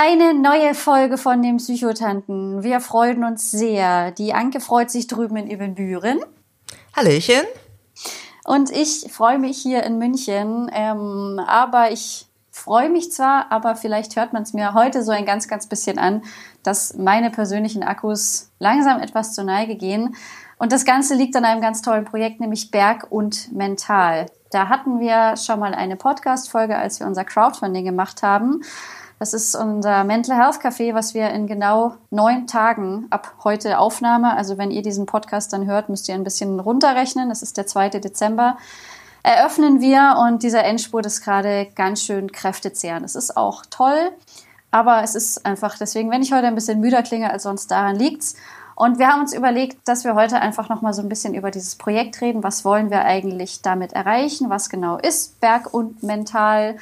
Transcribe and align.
Eine 0.00 0.32
neue 0.32 0.74
Folge 0.74 1.18
von 1.18 1.42
den 1.42 1.56
Psychotanten. 1.56 2.62
Wir 2.62 2.78
freuen 2.78 3.24
uns 3.24 3.50
sehr. 3.50 4.12
Die 4.12 4.32
Anke 4.32 4.60
freut 4.60 4.92
sich 4.92 5.08
drüben 5.08 5.36
in 5.36 5.50
Ibbenbüren. 5.50 6.20
Hallöchen. 6.94 7.42
Und 8.44 8.70
ich 8.70 9.10
freue 9.10 9.40
mich 9.40 9.58
hier 9.58 9.82
in 9.82 9.98
München. 9.98 10.70
Ähm, 10.72 11.40
aber 11.44 11.90
ich 11.90 12.28
freue 12.52 12.90
mich 12.90 13.10
zwar, 13.10 13.50
aber 13.50 13.74
vielleicht 13.74 14.14
hört 14.14 14.32
man 14.32 14.44
es 14.44 14.52
mir 14.52 14.72
heute 14.72 15.02
so 15.02 15.10
ein 15.10 15.26
ganz, 15.26 15.48
ganz 15.48 15.66
bisschen 15.66 15.98
an, 15.98 16.22
dass 16.62 16.94
meine 16.94 17.30
persönlichen 17.32 17.82
Akkus 17.82 18.52
langsam 18.60 19.00
etwas 19.00 19.34
zur 19.34 19.42
Neige 19.42 19.74
gehen. 19.74 20.14
Und 20.58 20.70
das 20.70 20.84
Ganze 20.84 21.16
liegt 21.16 21.34
an 21.34 21.44
einem 21.44 21.60
ganz 21.60 21.82
tollen 21.82 22.04
Projekt, 22.04 22.38
nämlich 22.38 22.70
Berg 22.70 23.08
und 23.10 23.52
Mental. 23.52 24.26
Da 24.52 24.68
hatten 24.68 25.00
wir 25.00 25.36
schon 25.36 25.58
mal 25.58 25.74
eine 25.74 25.96
Podcast-Folge, 25.96 26.76
als 26.76 27.00
wir 27.00 27.08
unser 27.08 27.24
Crowdfunding 27.24 27.84
gemacht 27.84 28.22
haben. 28.22 28.62
Das 29.18 29.34
ist 29.34 29.56
unser 29.56 30.04
Mental 30.04 30.36
Health 30.36 30.60
Café, 30.60 30.94
was 30.94 31.12
wir 31.12 31.30
in 31.30 31.46
genau 31.46 31.94
neun 32.10 32.46
Tagen 32.46 33.06
ab 33.10 33.34
heute 33.42 33.78
Aufnahme, 33.78 34.36
also 34.36 34.58
wenn 34.58 34.70
ihr 34.70 34.82
diesen 34.82 35.06
Podcast 35.06 35.52
dann 35.52 35.66
hört, 35.66 35.88
müsst 35.88 36.08
ihr 36.08 36.14
ein 36.14 36.24
bisschen 36.24 36.60
runterrechnen. 36.60 37.28
Das 37.28 37.42
ist 37.42 37.56
der 37.56 37.66
2. 37.66 37.90
Dezember 37.90 38.56
eröffnen 39.22 39.80
wir 39.80 40.16
und 40.20 40.42
dieser 40.42 40.64
Endspurt 40.64 41.04
ist 41.04 41.22
gerade 41.22 41.66
ganz 41.74 42.02
schön 42.02 42.30
kräftezehrend. 42.32 43.04
Es 43.04 43.14
ist 43.14 43.36
auch 43.36 43.66
toll, 43.66 44.12
aber 44.70 45.02
es 45.02 45.14
ist 45.14 45.44
einfach 45.44 45.76
deswegen, 45.76 46.10
wenn 46.10 46.22
ich 46.22 46.32
heute 46.32 46.46
ein 46.46 46.54
bisschen 46.54 46.80
müder 46.80 47.02
klinge 47.02 47.30
als 47.30 47.42
sonst, 47.42 47.70
daran 47.70 47.96
liegt's. 47.96 48.36
Und 48.74 49.00
wir 49.00 49.08
haben 49.08 49.22
uns 49.22 49.34
überlegt, 49.34 49.88
dass 49.88 50.04
wir 50.04 50.14
heute 50.14 50.40
einfach 50.40 50.68
noch 50.68 50.82
mal 50.82 50.92
so 50.92 51.02
ein 51.02 51.08
bisschen 51.08 51.34
über 51.34 51.50
dieses 51.50 51.74
Projekt 51.74 52.20
reden. 52.20 52.44
Was 52.44 52.64
wollen 52.64 52.90
wir 52.90 53.04
eigentlich 53.04 53.60
damit 53.60 53.92
erreichen? 53.92 54.50
Was 54.50 54.70
genau 54.70 54.98
ist 54.98 55.40
Berg 55.40 55.74
und 55.74 56.04
Mental? 56.04 56.76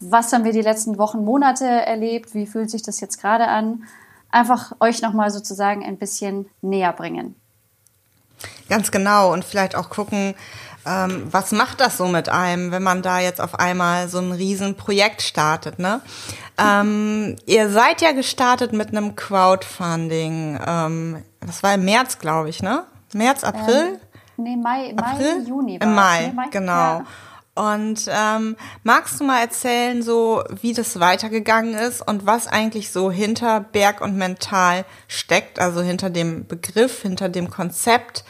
Was 0.00 0.32
haben 0.32 0.44
wir 0.44 0.52
die 0.52 0.62
letzten 0.62 0.98
Wochen, 0.98 1.24
Monate 1.24 1.64
erlebt? 1.64 2.34
Wie 2.34 2.46
fühlt 2.46 2.70
sich 2.70 2.82
das 2.82 3.00
jetzt 3.00 3.20
gerade 3.20 3.48
an? 3.48 3.84
Einfach 4.30 4.72
euch 4.80 5.00
noch 5.02 5.12
mal 5.12 5.30
sozusagen 5.30 5.84
ein 5.84 5.96
bisschen 5.96 6.46
näher 6.60 6.92
bringen. 6.92 7.34
Ganz 8.68 8.90
genau 8.90 9.32
und 9.32 9.44
vielleicht 9.44 9.76
auch 9.76 9.88
gucken, 9.88 10.34
ähm, 10.86 11.26
was 11.30 11.52
macht 11.52 11.80
das 11.80 11.96
so 11.96 12.06
mit 12.06 12.28
einem, 12.28 12.70
wenn 12.70 12.82
man 12.82 13.02
da 13.02 13.18
jetzt 13.18 13.40
auf 13.40 13.58
einmal 13.58 14.08
so 14.08 14.18
ein 14.18 14.32
Riesenprojekt 14.32 15.22
startet, 15.22 15.78
ne? 15.78 16.00
Ähm, 16.58 17.36
ihr 17.46 17.68
seid 17.70 18.00
ja 18.00 18.12
gestartet 18.12 18.72
mit 18.72 18.88
einem 18.88 19.16
Crowdfunding. 19.16 20.60
Ähm, 20.64 21.22
das 21.40 21.62
war 21.62 21.74
im 21.74 21.84
März, 21.84 22.18
glaube 22.18 22.48
ich, 22.50 22.62
ne? 22.62 22.84
März, 23.12 23.42
April? 23.42 23.98
Ähm, 24.38 24.44
nee, 24.44 24.56
Mai, 24.56 24.94
April? 24.96 25.38
Mai, 25.38 25.48
Juni. 25.48 25.76
Im 25.76 25.94
Mai, 25.94 26.26
nee, 26.28 26.32
Mai, 26.32 26.48
genau. 26.50 26.72
Ja. 26.72 27.06
Und 27.56 28.06
ähm, 28.08 28.54
magst 28.84 29.18
du 29.18 29.24
mal 29.24 29.40
erzählen, 29.40 30.02
so 30.02 30.44
wie 30.60 30.74
das 30.74 31.00
weitergegangen 31.00 31.74
ist 31.74 32.06
und 32.06 32.26
was 32.26 32.46
eigentlich 32.46 32.92
so 32.92 33.10
hinter 33.10 33.60
Berg 33.60 34.02
und 34.02 34.14
Mental 34.14 34.84
steckt, 35.08 35.58
also 35.58 35.80
hinter 35.80 36.10
dem 36.10 36.46
Begriff, 36.46 37.00
hinter 37.00 37.30
dem 37.30 37.48
Konzept? 37.48 38.24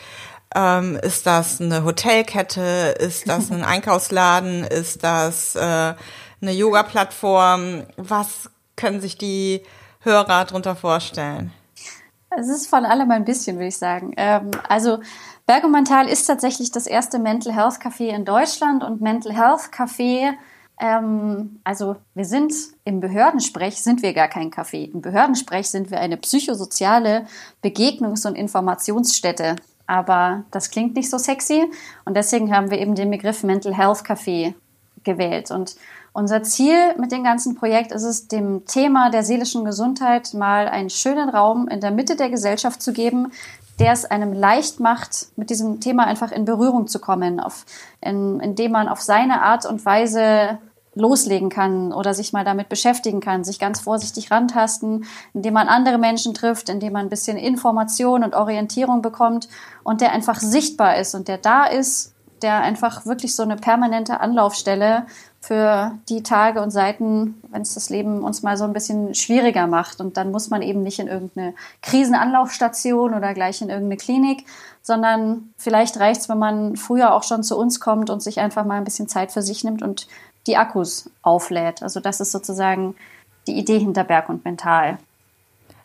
Ähm, 0.55 0.97
ist 1.03 1.27
das 1.27 1.61
eine 1.61 1.83
Hotelkette? 1.83 2.95
Ist 3.01 3.28
das 3.28 3.51
ein 3.51 3.65
Einkaufsladen? 3.65 4.62
Ist 4.62 5.03
das 5.03 5.56
äh, 5.56 5.61
eine 5.61 6.53
Yoga-Plattform? 6.53 7.83
Was 7.97 8.49
können 8.77 9.01
sich 9.01 9.19
die 9.19 9.62
Hörer 10.03 10.25
darunter 10.25 10.77
vorstellen? 10.77 11.53
Es 12.31 12.49
ist 12.49 12.67
von 12.67 12.85
allem 12.85 13.11
ein 13.11 13.25
bisschen, 13.25 13.57
würde 13.57 13.69
ich 13.69 13.79
sagen. 13.79 14.13
Ähm, 14.17 14.51
also 14.69 14.99
Bergomental 15.47 16.09
ist 16.09 16.27
tatsächlich 16.27 16.73
das 16.73 16.87
erste 16.87 17.19
Mental 17.19 17.55
Health 17.55 17.81
Café 17.81 18.09
in 18.09 18.25
Deutschland 18.25 18.83
und 18.83 19.01
Mental 19.01 19.33
Health 19.33 19.71
Café, 19.73 20.35
ähm, 20.79 21.61
also 21.65 21.97
wir 22.15 22.25
sind 22.25 22.53
im 22.85 23.01
Behördensprech 23.01 23.83
sind 23.83 24.03
wir 24.03 24.13
gar 24.13 24.29
kein 24.29 24.51
Café. 24.51 24.91
Im 24.93 25.01
Behördensprech 25.01 25.69
sind 25.69 25.91
wir 25.91 26.01
eine 26.01 26.17
psychosoziale 26.19 27.27
Begegnungs- 27.63 28.27
und 28.27 28.35
Informationsstätte. 28.35 29.57
Aber 29.87 30.45
das 30.51 30.71
klingt 30.71 30.97
nicht 30.97 31.09
so 31.09 31.17
sexy 31.17 31.71
und 32.05 32.17
deswegen 32.17 32.55
haben 32.55 32.71
wir 32.71 32.79
eben 32.79 32.95
den 32.95 33.11
Begriff 33.11 33.45
Mental 33.45 33.75
Health 33.75 34.05
Café 34.05 34.55
gewählt. 35.05 35.51
Und 35.51 35.77
unser 36.16 36.43
Ziel 36.43 36.94
mit 36.97 37.12
dem 37.12 37.22
ganzen 37.22 37.56
Projekt 37.56 37.93
ist 37.93 38.03
es, 38.03 38.27
dem 38.27 38.65
Thema 38.65 39.10
der 39.10 39.22
seelischen 39.22 39.66
Gesundheit 39.66 40.32
mal 40.32 40.66
einen 40.66 40.88
schönen 40.88 41.28
Raum 41.28 41.69
in 41.69 41.82
der 41.82 41.91
Mitte 41.91 42.16
der 42.16 42.31
Gesellschaft 42.31 42.81
zu 42.81 42.94
geben, 42.94 43.32
der 43.78 43.93
es 43.93 44.06
einem 44.06 44.32
leicht 44.32 44.81
macht, 44.81 45.27
mit 45.37 45.50
diesem 45.50 45.78
Thema 45.78 46.06
einfach 46.06 46.32
in 46.32 46.47
Berührung 46.47 46.87
zu 46.87 47.00
kommen, 47.00 47.38
auf, 47.38 47.66
in, 48.00 48.41
indem 48.41 48.72
man 48.72 48.88
auf 48.88 49.03
seine 49.03 49.43
Art 49.43 49.66
und 49.66 49.84
Weise 49.84 50.59
loslegen 50.94 51.50
kann 51.50 51.93
oder 51.93 52.15
sich 52.15 52.33
mal 52.33 52.47
damit 52.47 52.71
beschäftigen 52.71 53.21
kann, 53.21 53.44
sich 53.44 53.59
ganz 53.59 53.81
vorsichtig 53.81 54.31
rantasten, 54.31 55.04
indem 55.34 55.53
man 55.53 55.69
andere 55.69 55.98
Menschen 55.98 56.33
trifft, 56.33 56.71
indem 56.71 56.94
man 56.94 57.04
ein 57.04 57.10
bisschen 57.10 57.37
Information 57.37 58.25
und 58.25 58.34
Orientierung 58.34 59.03
bekommt 59.03 59.50
und 59.84 60.00
der 60.00 60.12
einfach 60.12 60.41
sichtbar 60.41 60.97
ist 60.97 61.15
und 61.15 61.28
der 61.28 61.37
da 61.37 61.66
ist, 61.66 62.15
der 62.41 62.60
einfach 62.60 63.04
wirklich 63.04 63.34
so 63.34 63.43
eine 63.43 63.56
permanente 63.56 64.21
Anlaufstelle 64.21 65.06
für 65.47 65.93
die 66.09 66.25
Tage 66.25 66.61
und 66.61 66.73
Seiten, 66.73 67.41
wenn 67.53 67.62
es 67.62 67.75
das 67.75 67.89
Leben 67.89 68.25
uns 68.25 68.43
mal 68.43 68.57
so 68.57 68.65
ein 68.65 68.73
bisschen 68.73 69.15
schwieriger 69.15 69.69
macht. 69.69 70.01
Und 70.01 70.17
dann 70.17 70.33
muss 70.33 70.51
man 70.51 70.61
eben 70.61 70.83
nicht 70.83 70.99
in 70.99 71.07
irgendeine 71.07 71.55
Krisenanlaufstation 71.83 73.15
oder 73.15 73.33
gleich 73.33 73.62
in 73.62 73.69
irgendeine 73.69 73.97
Klinik, 73.97 74.45
sondern 74.83 75.51
vielleicht 75.57 76.01
reicht 76.01 76.23
es, 76.23 76.29
wenn 76.29 76.41
man 76.41 76.77
früher 76.77 77.15
auch 77.15 77.23
schon 77.23 77.45
zu 77.45 77.57
uns 77.57 77.79
kommt 77.79 78.11
und 78.11 78.25
sich 78.25 78.41
einfach 78.41 78.65
mal 78.65 78.79
ein 78.79 78.84
bisschen 78.84 79.07
Zeit 79.07 79.31
für 79.31 79.43
sich 79.43 79.62
nimmt 79.62 79.83
und 79.83 80.09
die 80.49 80.57
Akkus 80.57 81.11
auflädt. 81.23 81.81
Also 81.81 82.01
das 82.01 82.19
ist 82.19 82.33
sozusagen 82.33 82.97
die 83.47 83.57
Idee 83.57 83.78
hinter 83.78 84.03
Berg 84.03 84.28
und 84.28 84.45
Mental. 84.45 84.99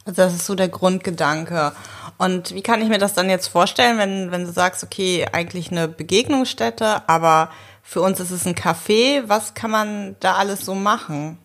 Also 0.05 0.23
das 0.23 0.33
ist 0.33 0.47
so 0.47 0.55
der 0.55 0.69
Grundgedanke. 0.69 1.73
Und 2.17 2.55
wie 2.55 2.63
kann 2.63 2.81
ich 2.81 2.89
mir 2.89 2.97
das 2.97 3.13
dann 3.13 3.29
jetzt 3.29 3.47
vorstellen, 3.47 3.99
wenn, 3.99 4.31
wenn 4.31 4.45
du 4.45 4.51
sagst, 4.51 4.83
okay, 4.83 5.27
eigentlich 5.31 5.71
eine 5.71 5.87
Begegnungsstätte, 5.87 7.07
aber 7.07 7.49
für 7.91 7.99
uns 7.99 8.21
ist 8.21 8.31
es 8.31 8.45
ein 8.45 8.55
Café. 8.55 9.23
Was 9.27 9.53
kann 9.53 9.69
man 9.69 10.15
da 10.21 10.35
alles 10.35 10.61
so 10.63 10.75
machen? 10.75 11.37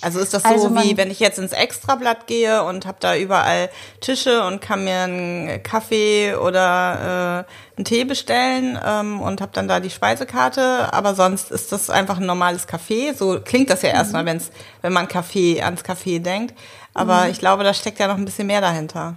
Also 0.00 0.18
ist 0.18 0.34
das 0.34 0.42
so 0.42 0.48
also 0.48 0.74
wie, 0.74 0.96
wenn 0.96 1.12
ich 1.12 1.20
jetzt 1.20 1.38
ins 1.38 1.52
Extrablatt 1.52 2.26
gehe 2.26 2.64
und 2.64 2.86
habe 2.86 2.96
da 2.98 3.14
überall 3.14 3.70
Tische 4.00 4.44
und 4.44 4.60
kann 4.60 4.82
mir 4.82 5.02
einen 5.02 5.62
Kaffee 5.62 6.34
oder 6.34 7.46
äh, 7.46 7.76
einen 7.76 7.84
Tee 7.84 8.02
bestellen 8.02 8.80
ähm, 8.84 9.20
und 9.20 9.40
habe 9.40 9.52
dann 9.54 9.68
da 9.68 9.78
die 9.78 9.90
Speisekarte, 9.90 10.92
aber 10.92 11.14
sonst 11.14 11.52
ist 11.52 11.70
das 11.70 11.88
einfach 11.88 12.18
ein 12.18 12.26
normales 12.26 12.66
Café. 12.66 13.14
So 13.14 13.38
klingt 13.38 13.70
das 13.70 13.82
ja 13.82 13.90
erstmal, 13.90 14.24
mhm. 14.24 14.26
wenn's, 14.26 14.50
wenn 14.82 14.92
man 14.92 15.06
Kaffee 15.06 15.62
ans 15.62 15.84
Café 15.84 16.18
denkt. 16.18 16.58
Aber 16.94 17.26
mhm. 17.26 17.30
ich 17.30 17.38
glaube, 17.38 17.62
da 17.62 17.74
steckt 17.74 18.00
ja 18.00 18.08
noch 18.08 18.16
ein 18.16 18.24
bisschen 18.24 18.48
mehr 18.48 18.60
dahinter. 18.60 19.14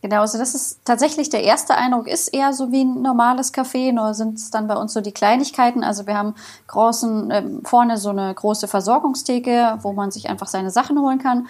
Genau, 0.00 0.20
also 0.20 0.38
das 0.38 0.54
ist 0.54 0.78
tatsächlich 0.84 1.28
der 1.28 1.42
erste 1.42 1.74
Eindruck, 1.74 2.06
ist 2.06 2.28
eher 2.28 2.52
so 2.52 2.70
wie 2.70 2.84
ein 2.84 3.02
normales 3.02 3.52
Café, 3.52 3.92
nur 3.92 4.14
sind 4.14 4.38
es 4.38 4.50
dann 4.50 4.68
bei 4.68 4.76
uns 4.76 4.92
so 4.92 5.00
die 5.00 5.12
Kleinigkeiten. 5.12 5.82
Also 5.82 6.06
wir 6.06 6.16
haben 6.16 6.34
großen, 6.68 7.30
äh, 7.30 7.44
vorne 7.64 7.98
so 7.98 8.10
eine 8.10 8.32
große 8.32 8.68
Versorgungstheke, 8.68 9.78
wo 9.82 9.92
man 9.92 10.12
sich 10.12 10.30
einfach 10.30 10.46
seine 10.46 10.70
Sachen 10.70 11.00
holen 11.00 11.18
kann. 11.18 11.48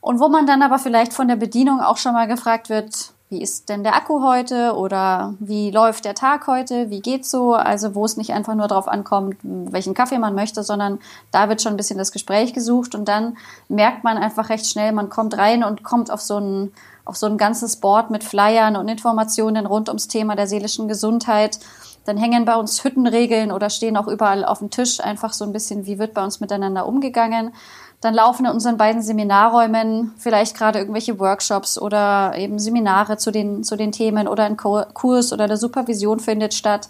Und 0.00 0.20
wo 0.20 0.28
man 0.28 0.46
dann 0.46 0.62
aber 0.62 0.78
vielleicht 0.78 1.12
von 1.12 1.26
der 1.26 1.36
Bedienung 1.36 1.80
auch 1.80 1.96
schon 1.96 2.12
mal 2.12 2.28
gefragt 2.28 2.68
wird, 2.68 3.12
wie 3.32 3.42
ist 3.42 3.68
denn 3.68 3.82
der 3.82 3.96
Akku 3.96 4.22
heute 4.22 4.76
oder 4.76 5.34
wie 5.40 5.70
läuft 5.70 6.04
der 6.04 6.14
Tag 6.14 6.46
heute, 6.46 6.90
wie 6.90 7.00
geht's 7.00 7.30
so? 7.30 7.54
Also 7.54 7.94
wo 7.94 8.04
es 8.04 8.16
nicht 8.16 8.32
einfach 8.32 8.54
nur 8.54 8.68
darauf 8.68 8.88
ankommt, 8.88 9.36
welchen 9.42 9.94
Kaffee 9.94 10.18
man 10.18 10.34
möchte, 10.34 10.62
sondern 10.62 11.00
da 11.30 11.48
wird 11.48 11.62
schon 11.62 11.72
ein 11.72 11.78
bisschen 11.78 11.98
das 11.98 12.12
Gespräch 12.12 12.52
gesucht 12.52 12.94
und 12.94 13.08
dann 13.08 13.38
merkt 13.68 14.04
man 14.04 14.18
einfach 14.18 14.50
recht 14.50 14.66
schnell, 14.66 14.92
man 14.92 15.08
kommt 15.08 15.38
rein 15.38 15.64
und 15.64 15.82
kommt 15.82 16.10
auf 16.10 16.20
so 16.20 16.38
ein 16.38 16.72
auf 17.04 17.16
so 17.16 17.26
ein 17.26 17.38
ganzes 17.38 17.76
Board 17.76 18.10
mit 18.10 18.24
Flyern 18.24 18.76
und 18.76 18.88
Informationen 18.88 19.66
rund 19.66 19.88
ums 19.88 20.08
Thema 20.08 20.36
der 20.36 20.46
seelischen 20.46 20.88
Gesundheit. 20.88 21.58
Dann 22.04 22.16
hängen 22.16 22.44
bei 22.44 22.56
uns 22.56 22.82
Hüttenregeln 22.82 23.52
oder 23.52 23.70
stehen 23.70 23.96
auch 23.96 24.08
überall 24.08 24.44
auf 24.44 24.58
dem 24.58 24.70
Tisch 24.70 25.00
einfach 25.00 25.32
so 25.32 25.44
ein 25.44 25.52
bisschen, 25.52 25.86
wie 25.86 25.98
wird 25.98 26.14
bei 26.14 26.24
uns 26.24 26.40
miteinander 26.40 26.86
umgegangen. 26.86 27.52
Dann 28.00 28.14
laufen 28.14 28.46
in 28.46 28.52
unseren 28.52 28.76
beiden 28.76 29.00
Seminarräumen 29.00 30.12
vielleicht 30.18 30.56
gerade 30.56 30.80
irgendwelche 30.80 31.20
Workshops 31.20 31.80
oder 31.80 32.34
eben 32.36 32.58
Seminare 32.58 33.16
zu 33.16 33.30
den, 33.30 33.62
zu 33.62 33.76
den 33.76 33.92
Themen 33.92 34.26
oder 34.26 34.44
ein 34.44 34.56
Kurs 34.56 35.32
oder 35.32 35.44
eine 35.44 35.56
Supervision 35.56 36.18
findet 36.18 36.54
statt. 36.54 36.88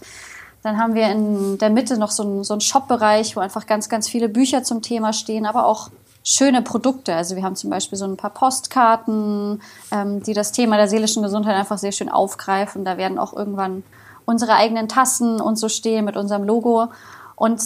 Dann 0.62 0.78
haben 0.78 0.94
wir 0.94 1.10
in 1.10 1.58
der 1.58 1.70
Mitte 1.70 1.98
noch 1.98 2.10
so 2.10 2.22
einen, 2.22 2.44
so 2.44 2.54
einen 2.54 2.60
Shop-Bereich, 2.62 3.36
wo 3.36 3.40
einfach 3.40 3.66
ganz, 3.66 3.90
ganz 3.90 4.08
viele 4.08 4.28
Bücher 4.28 4.62
zum 4.62 4.80
Thema 4.80 5.12
stehen, 5.12 5.44
aber 5.44 5.66
auch 5.66 5.90
schöne 6.24 6.62
Produkte. 6.62 7.14
Also 7.14 7.36
wir 7.36 7.42
haben 7.42 7.56
zum 7.56 7.70
Beispiel 7.70 7.98
so 7.98 8.04
ein 8.04 8.16
paar 8.16 8.30
Postkarten, 8.30 9.60
ähm, 9.90 10.22
die 10.22 10.34
das 10.34 10.52
Thema 10.52 10.76
der 10.76 10.88
seelischen 10.88 11.22
Gesundheit 11.22 11.56
einfach 11.56 11.78
sehr 11.78 11.92
schön 11.92 12.08
aufgreifen. 12.08 12.84
Da 12.84 12.96
werden 12.96 13.18
auch 13.18 13.32
irgendwann 13.32 13.82
unsere 14.24 14.54
eigenen 14.54 14.88
Tassen 14.88 15.40
und 15.40 15.56
so 15.56 15.68
stehen 15.68 16.04
mit 16.04 16.16
unserem 16.16 16.44
Logo. 16.44 16.88
Und 17.34 17.60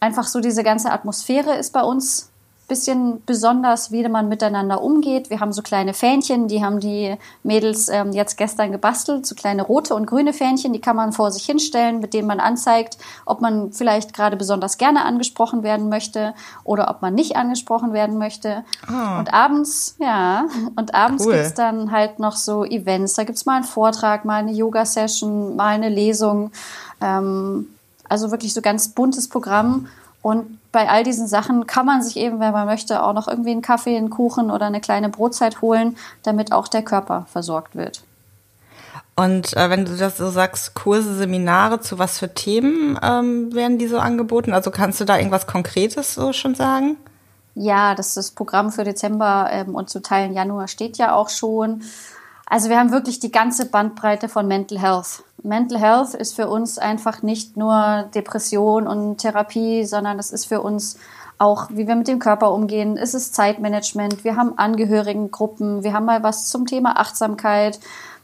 einfach 0.00 0.26
so 0.26 0.40
diese 0.40 0.62
ganze 0.62 0.92
Atmosphäre 0.92 1.54
ist 1.54 1.72
bei 1.72 1.82
uns 1.82 2.30
bisschen 2.68 3.22
besonders, 3.24 3.90
wie 3.92 4.06
man 4.06 4.28
miteinander 4.28 4.82
umgeht. 4.82 5.30
Wir 5.30 5.40
haben 5.40 5.52
so 5.52 5.62
kleine 5.62 5.94
Fähnchen, 5.94 6.48
die 6.48 6.62
haben 6.62 6.80
die 6.80 7.16
Mädels 7.42 7.88
ähm, 7.88 8.12
jetzt 8.12 8.36
gestern 8.36 8.72
gebastelt, 8.72 9.26
so 9.26 9.34
kleine 9.34 9.62
rote 9.62 9.94
und 9.94 10.06
grüne 10.06 10.34
Fähnchen, 10.34 10.74
die 10.74 10.80
kann 10.80 10.94
man 10.94 11.12
vor 11.12 11.32
sich 11.32 11.46
hinstellen, 11.46 12.00
mit 12.00 12.12
denen 12.12 12.28
man 12.28 12.40
anzeigt, 12.40 12.98
ob 13.24 13.40
man 13.40 13.72
vielleicht 13.72 14.12
gerade 14.12 14.36
besonders 14.36 14.76
gerne 14.76 15.06
angesprochen 15.06 15.62
werden 15.62 15.88
möchte 15.88 16.34
oder 16.62 16.90
ob 16.90 17.00
man 17.00 17.14
nicht 17.14 17.36
angesprochen 17.36 17.94
werden 17.94 18.18
möchte. 18.18 18.64
Oh. 18.86 19.18
Und 19.18 19.32
abends, 19.32 19.96
ja, 19.98 20.46
und 20.76 20.94
abends 20.94 21.24
cool. 21.24 21.32
gibt's 21.32 21.54
dann 21.54 21.90
halt 21.90 22.18
noch 22.18 22.36
so 22.36 22.64
Events. 22.64 23.14
Da 23.14 23.24
gibt's 23.24 23.46
mal 23.46 23.56
einen 23.56 23.64
Vortrag, 23.64 24.26
mal 24.26 24.36
eine 24.36 24.52
Yoga-Session, 24.52 25.56
mal 25.56 25.68
eine 25.68 25.88
Lesung. 25.88 26.52
Ähm, 27.00 27.68
also 28.10 28.30
wirklich 28.30 28.52
so 28.52 28.60
ganz 28.60 28.88
buntes 28.88 29.28
Programm. 29.28 29.88
Und 30.20 30.57
bei 30.72 30.88
all 30.88 31.02
diesen 31.02 31.26
Sachen 31.26 31.66
kann 31.66 31.86
man 31.86 32.02
sich 32.02 32.16
eben, 32.16 32.40
wenn 32.40 32.52
man 32.52 32.66
möchte, 32.66 33.02
auch 33.02 33.12
noch 33.12 33.28
irgendwie 33.28 33.52
einen 33.52 33.62
Kaffee, 33.62 33.96
einen 33.96 34.10
Kuchen 34.10 34.50
oder 34.50 34.66
eine 34.66 34.80
kleine 34.80 35.08
Brotzeit 35.08 35.62
holen, 35.62 35.96
damit 36.22 36.52
auch 36.52 36.68
der 36.68 36.82
Körper 36.82 37.26
versorgt 37.30 37.74
wird. 37.74 38.02
Und 39.16 39.56
äh, 39.56 39.68
wenn 39.68 39.84
du 39.84 39.96
das 39.96 40.16
so 40.16 40.30
sagst, 40.30 40.74
Kurse, 40.74 41.16
Seminare, 41.16 41.80
zu 41.80 41.98
was 41.98 42.18
für 42.18 42.32
Themen 42.32 42.96
ähm, 43.02 43.52
werden 43.52 43.78
die 43.78 43.88
so 43.88 43.98
angeboten? 43.98 44.52
Also 44.52 44.70
kannst 44.70 45.00
du 45.00 45.04
da 45.04 45.18
irgendwas 45.18 45.48
Konkretes 45.48 46.14
so 46.14 46.32
schon 46.32 46.54
sagen? 46.54 46.96
Ja, 47.56 47.96
das, 47.96 48.14
das 48.14 48.30
Programm 48.30 48.70
für 48.70 48.84
Dezember 48.84 49.48
ähm, 49.50 49.74
und 49.74 49.90
zu 49.90 50.00
Teilen 50.00 50.34
Januar 50.34 50.68
steht 50.68 50.98
ja 50.98 51.14
auch 51.14 51.30
schon. 51.30 51.82
Also 52.48 52.70
wir 52.70 52.78
haben 52.78 52.92
wirklich 52.92 53.20
die 53.20 53.30
ganze 53.30 53.66
Bandbreite 53.66 54.28
von 54.28 54.48
Mental 54.48 54.80
Health. 54.80 55.22
Mental 55.42 55.78
Health 55.78 56.14
ist 56.14 56.34
für 56.34 56.48
uns 56.48 56.78
einfach 56.78 57.22
nicht 57.22 57.56
nur 57.56 58.08
Depression 58.14 58.86
und 58.86 59.18
Therapie, 59.18 59.84
sondern 59.84 60.18
es 60.18 60.30
ist 60.30 60.46
für 60.46 60.62
uns 60.62 60.98
auch, 61.36 61.68
wie 61.70 61.86
wir 61.86 61.94
mit 61.94 62.08
dem 62.08 62.18
Körper 62.18 62.52
umgehen. 62.52 62.96
Es 62.96 63.14
ist 63.14 63.34
Zeitmanagement. 63.34 64.24
Wir 64.24 64.36
haben 64.36 64.58
Angehörigengruppen. 64.58 65.84
Wir 65.84 65.92
haben 65.92 66.06
mal 66.06 66.22
was 66.22 66.48
zum 66.48 66.66
Thema 66.66 66.98
Achtsamkeit. 66.98 67.78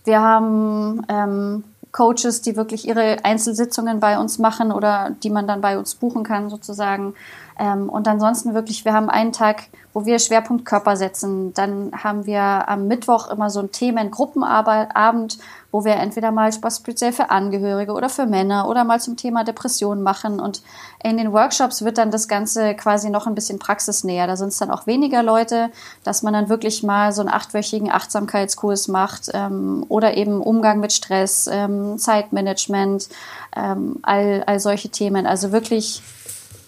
Wir 0.05 0.21
haben 0.21 1.03
ähm, 1.09 1.65
Coaches, 1.93 2.43
die 2.43 2.57
wirklich 2.57 2.89
ihre 2.89 3.25
Einzelsitzungen 3.25 4.01
bei 4.01 4.19
uns 4.19 4.39
machen 4.39 4.73
oder 4.73 5.13
die 5.23 5.31
man 5.31 5.47
dann 5.47 5.61
bei 5.61 5.79
uns 5.79 5.95
buchen 5.95 6.25
kann 6.25 6.51
sozusagen. 6.51 7.15
Ähm, 7.59 7.89
und 7.89 8.09
ansonsten 8.09 8.55
wirklich, 8.55 8.85
wir 8.85 8.93
haben 8.93 9.09
einen 9.09 9.33
Tag, 9.33 9.65
wo 9.93 10.05
wir 10.05 10.19
Schwerpunkt 10.19 10.65
Körper 10.65 10.97
setzen. 10.97 11.55
Dann 11.55 11.93
haben 12.03 12.27
wir 12.27 12.69
am 12.69 12.89
Mittwoch 12.89 13.31
immer 13.31 13.49
so 13.49 13.61
ein 13.61 13.71
Themengruppenabend, 13.71 15.39
wo 15.71 15.85
wir 15.85 15.95
entweder 15.95 16.33
mal 16.33 16.51
was 16.63 16.79
speziell 16.79 17.13
für 17.13 17.31
Angehörige 17.31 17.93
oder 17.93 18.09
für 18.09 18.27
Männer 18.27 18.69
oder 18.69 18.83
mal 18.83 19.01
zum 19.01 19.17
Thema 19.17 19.45
Depression 19.45 20.03
machen. 20.03 20.41
Und 20.41 20.63
in 21.03 21.17
den 21.17 21.33
Workshops 21.33 21.85
wird 21.85 21.99
dann 21.99 22.11
das 22.11 22.27
Ganze 22.27 22.75
quasi 22.75 23.09
noch 23.09 23.29
ein 23.29 23.37
bisschen 23.37 23.61
praxisnäher. 23.61 24.27
Da 24.27 24.37
sind 24.37 24.49
es 24.49 24.59
dann 24.59 24.73
auch 24.73 24.89
weniger 24.89 25.23
Leute, 25.23 25.71
dass 26.03 26.25
man 26.25 26.33
dann 26.33 26.49
wirklich 26.49 26.83
mal 26.83 27.13
so 27.13 27.23
einen 27.23 27.31
achtwöchigen 27.31 27.91
Achtsamkeitskurs 27.91 28.89
macht 28.89 29.31
ähm, 29.33 29.87
oder 29.89 30.17
eben 30.17 30.41
Umgang 30.41 30.81
mit 30.81 30.93
Stress, 30.93 31.49
ähm, 31.51 31.99
Zeitmanagement, 31.99 33.09
ähm, 33.55 33.99
all, 34.03 34.43
all 34.47 34.59
solche 34.59 34.89
Themen. 34.89 35.25
Also 35.27 35.53
wirklich 35.53 36.03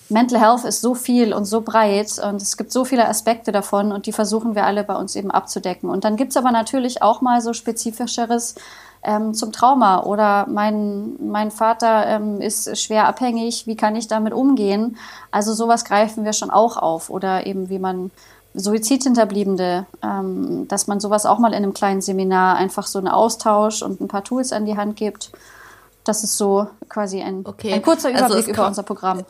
Mental 0.09 0.41
Health 0.41 0.65
ist 0.65 0.81
so 0.81 0.95
viel 0.95 1.35
und 1.35 1.47
so 1.47 1.63
breit 1.63 2.21
und 2.23 2.41
es 2.41 2.57
gibt 2.57 2.71
so 2.71 2.85
viele 2.85 3.09
Aspekte 3.09 3.51
davon 3.51 3.91
und 3.91 4.07
die 4.07 4.13
versuchen 4.13 4.55
wir 4.55 4.65
alle 4.65 4.85
bei 4.85 4.95
uns 4.95 5.17
eben 5.17 5.31
abzudecken. 5.31 5.91
Und 5.91 6.05
dann 6.05 6.17
gibt's 6.17 6.37
aber 6.37 6.53
natürlich 6.53 7.03
auch 7.03 7.21
mal 7.21 7.41
so 7.41 7.53
spezifischeres 7.53 8.55
ähm, 9.03 9.35
zum 9.35 9.53
Trauma 9.53 10.03
oder 10.03 10.47
mein, 10.49 11.15
mein 11.19 11.51
Vater 11.51 12.07
ähm, 12.07 12.41
ist 12.41 12.79
schwer 12.79 13.07
abhängig, 13.07 13.67
wie 13.67 13.77
kann 13.77 13.97
ich 13.97 14.07
damit 14.07 14.33
umgehen? 14.33 14.97
Also 15.31 15.55
sowas 15.55 15.85
greifen 15.85 16.25
wir 16.25 16.33
schon 16.33 16.51
auch 16.51 16.77
auf 16.77 17.11
oder 17.11 17.47
eben 17.47 17.69
wie 17.69 17.79
man 17.79 18.11
Suizidhinterbliebene, 18.55 19.87
ähm, 20.03 20.67
dass 20.69 20.87
man 20.87 20.99
sowas 21.01 21.27
auch 21.27 21.39
mal 21.39 21.53
in 21.53 21.57
einem 21.57 21.75
kleinen 21.75 22.01
Seminar 22.01 22.57
einfach 22.57 22.87
so 22.87 22.99
einen 22.99 23.09
Austausch 23.09 23.83
und 23.83 24.01
ein 24.01 24.09
paar 24.09 24.25
Tools 24.25 24.53
an 24.53 24.67
die 24.67 24.77
Hand 24.77 24.97
gibt. 24.97 25.33
Das 26.05 26.25
ist 26.25 26.37
so 26.37 26.69
quasi 26.89 27.21
ein, 27.23 27.45
okay. 27.45 27.73
ein 27.73 27.83
kurzer 27.83 28.09
also 28.09 28.19
Überblick 28.19 28.49
also 28.49 28.51
über 28.51 28.67
unser 28.69 28.83
Programm. 28.83 29.25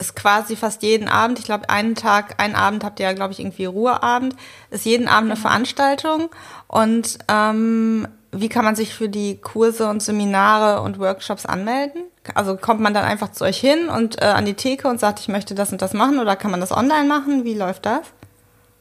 Ist 0.00 0.14
quasi 0.14 0.54
fast 0.54 0.82
jeden 0.82 1.08
Abend, 1.08 1.40
ich 1.40 1.44
glaube, 1.44 1.68
einen 1.70 1.96
Tag, 1.96 2.40
einen 2.40 2.54
Abend 2.54 2.84
habt 2.84 3.00
ihr 3.00 3.06
ja, 3.06 3.12
glaube 3.14 3.32
ich, 3.32 3.40
irgendwie 3.40 3.64
Ruheabend, 3.64 4.36
ist 4.70 4.84
jeden 4.84 5.08
Abend 5.08 5.30
eine 5.30 5.38
mhm. 5.38 5.42
Veranstaltung. 5.42 6.30
Und 6.68 7.18
ähm, 7.26 8.06
wie 8.30 8.48
kann 8.48 8.64
man 8.64 8.76
sich 8.76 8.94
für 8.94 9.08
die 9.08 9.40
Kurse 9.40 9.88
und 9.88 10.02
Seminare 10.02 10.82
und 10.82 10.98
Workshops 10.98 11.46
anmelden? 11.46 12.04
Also 12.34 12.56
kommt 12.56 12.80
man 12.80 12.94
dann 12.94 13.04
einfach 13.04 13.32
zu 13.32 13.44
euch 13.44 13.58
hin 13.58 13.88
und 13.88 14.20
äh, 14.20 14.26
an 14.26 14.44
die 14.44 14.54
Theke 14.54 14.88
und 14.88 15.00
sagt, 15.00 15.20
ich 15.20 15.28
möchte 15.28 15.54
das 15.54 15.72
und 15.72 15.80
das 15.80 15.94
machen 15.94 16.18
oder 16.18 16.36
kann 16.36 16.50
man 16.50 16.60
das 16.60 16.70
online 16.70 17.08
machen? 17.08 17.44
Wie 17.44 17.54
läuft 17.54 17.86
das? 17.86 18.02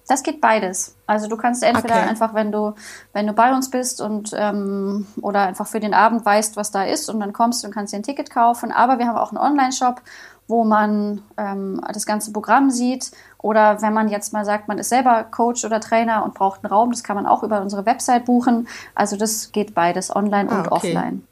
Das 0.08 0.24
geht 0.24 0.40
beides. 0.40 0.96
Also 1.06 1.28
du 1.28 1.36
kannst 1.36 1.64
entweder 1.64 1.96
okay. 1.96 2.10
einfach, 2.10 2.34
wenn 2.34 2.52
du, 2.52 2.76
wenn 3.12 3.28
du 3.28 3.34
bei 3.34 3.54
uns 3.54 3.70
bist 3.70 4.00
und 4.02 4.32
ähm, 4.38 5.06
oder 5.22 5.42
einfach 5.42 5.68
für 5.68 5.82
den 5.82 5.94
Abend 5.94 6.26
weißt, 6.26 6.56
was 6.56 6.72
da 6.72 6.84
ist 6.84 7.10
und 7.10 7.20
dann 7.20 7.34
kommst 7.34 7.66
und 7.66 7.74
kannst 7.74 7.94
dir 7.94 7.98
ein 7.98 8.04
Ticket 8.04 8.30
kaufen. 8.30 8.72
Aber 8.72 9.00
wir 9.00 9.08
haben 9.08 9.18
auch 9.18 9.32
einen 9.32 9.38
Online-Shop, 9.38 10.02
wo 10.48 10.64
man 10.64 11.22
ähm, 11.38 11.82
das 11.94 12.06
ganze 12.06 12.32
Programm 12.32 12.70
sieht. 12.70 13.12
Oder 13.38 13.82
wenn 13.82 13.94
man 13.94 14.10
jetzt 14.10 14.34
mal 14.34 14.46
sagt, 14.46 14.68
man 14.68 14.78
ist 14.78 14.90
selber 14.90 15.24
Coach 15.24 15.66
oder 15.66 15.80
Trainer 15.80 16.24
und 16.24 16.34
braucht 16.34 16.64
einen 16.64 16.72
Raum, 16.74 16.92
das 16.92 17.04
kann 17.04 17.16
man 17.16 17.26
auch 17.26 17.44
über 17.44 17.62
unsere 17.62 17.86
Website 17.86 18.26
buchen. 18.26 18.68
Also 18.96 19.18
das 19.18 19.52
geht 19.52 19.74
beides, 19.74 20.16
online 20.16 20.50
ah, 20.50 20.60
und 20.60 20.72
okay. 20.72 20.96
offline. 20.96 21.28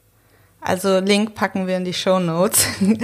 Also 0.65 0.97
Link 0.97 1.35
packen 1.35 1.67
wir 1.67 1.77
in 1.77 1.85
die 1.85 1.93
Show 1.93 2.19
Notes. 2.19 2.65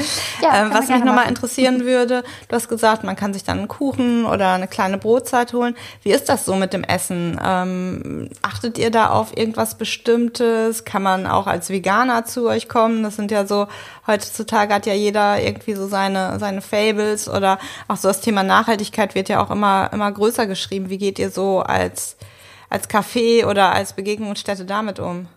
Ja, 0.41 0.63
ähm, 0.63 0.73
was 0.73 0.87
mich 0.87 1.03
nochmal 1.03 1.27
interessieren 1.27 1.81
würde, 1.85 2.23
du 2.47 2.55
hast 2.55 2.67
gesagt, 2.67 3.03
man 3.03 3.15
kann 3.15 3.33
sich 3.33 3.43
dann 3.43 3.59
einen 3.59 3.67
Kuchen 3.67 4.25
oder 4.25 4.53
eine 4.53 4.67
kleine 4.67 4.97
Brotzeit 4.97 5.53
holen. 5.53 5.75
Wie 6.01 6.11
ist 6.11 6.29
das 6.29 6.45
so 6.45 6.55
mit 6.55 6.73
dem 6.73 6.83
Essen? 6.83 7.39
Ähm, 7.43 8.29
achtet 8.41 8.79
ihr 8.79 8.89
da 8.89 9.11
auf 9.11 9.37
irgendwas 9.37 9.75
Bestimmtes? 9.75 10.83
Kann 10.85 11.03
man 11.03 11.27
auch 11.27 11.45
als 11.45 11.69
Veganer 11.69 12.25
zu 12.25 12.47
euch 12.47 12.67
kommen? 12.67 13.03
Das 13.03 13.17
sind 13.17 13.29
ja 13.29 13.45
so, 13.45 13.67
heutzutage 14.07 14.73
hat 14.73 14.87
ja 14.87 14.95
jeder 14.95 15.39
irgendwie 15.39 15.75
so 15.75 15.87
seine, 15.87 16.39
seine 16.39 16.61
Fables 16.61 17.29
oder 17.29 17.59
auch 17.87 17.97
so 17.97 18.07
das 18.07 18.21
Thema 18.21 18.41
Nachhaltigkeit 18.41 19.13
wird 19.13 19.29
ja 19.29 19.43
auch 19.43 19.51
immer, 19.51 19.91
immer 19.93 20.11
größer 20.11 20.47
geschrieben. 20.47 20.89
Wie 20.89 20.97
geht 20.97 21.19
ihr 21.19 21.29
so 21.29 21.59
als, 21.59 22.17
als 22.69 22.89
Café 22.89 23.45
oder 23.45 23.71
als 23.73 23.93
Begegnungsstätte 23.93 24.65
damit 24.65 24.99
um? 24.99 25.27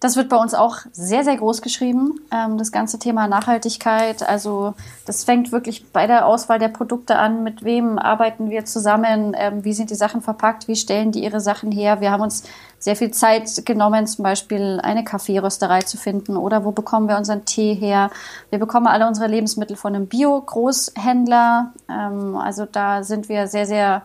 Das 0.00 0.14
wird 0.14 0.28
bei 0.28 0.36
uns 0.36 0.54
auch 0.54 0.76
sehr, 0.92 1.24
sehr 1.24 1.36
groß 1.36 1.60
geschrieben, 1.60 2.20
ähm, 2.30 2.56
das 2.56 2.70
ganze 2.70 3.00
Thema 3.00 3.26
Nachhaltigkeit. 3.26 4.22
Also 4.22 4.74
das 5.06 5.24
fängt 5.24 5.50
wirklich 5.50 5.90
bei 5.90 6.06
der 6.06 6.26
Auswahl 6.26 6.60
der 6.60 6.68
Produkte 6.68 7.16
an, 7.16 7.42
mit 7.42 7.64
wem 7.64 7.98
arbeiten 7.98 8.48
wir 8.48 8.64
zusammen, 8.64 9.34
ähm, 9.36 9.64
wie 9.64 9.72
sind 9.72 9.90
die 9.90 9.96
Sachen 9.96 10.22
verpackt, 10.22 10.68
wie 10.68 10.76
stellen 10.76 11.10
die 11.10 11.24
ihre 11.24 11.40
Sachen 11.40 11.72
her. 11.72 12.00
Wir 12.00 12.12
haben 12.12 12.22
uns 12.22 12.44
sehr 12.78 12.94
viel 12.94 13.10
Zeit 13.10 13.66
genommen, 13.66 14.06
zum 14.06 14.22
Beispiel 14.22 14.78
eine 14.80 15.02
Kaffeerösterei 15.02 15.80
zu 15.80 15.96
finden 15.96 16.36
oder 16.36 16.64
wo 16.64 16.70
bekommen 16.70 17.08
wir 17.08 17.16
unseren 17.16 17.44
Tee 17.44 17.74
her. 17.74 18.10
Wir 18.50 18.60
bekommen 18.60 18.86
alle 18.86 19.08
unsere 19.08 19.26
Lebensmittel 19.26 19.76
von 19.76 19.96
einem 19.96 20.06
Bio-Großhändler. 20.06 21.72
Ähm, 21.90 22.36
also 22.36 22.66
da 22.66 23.02
sind 23.02 23.28
wir 23.28 23.48
sehr, 23.48 23.66
sehr 23.66 24.02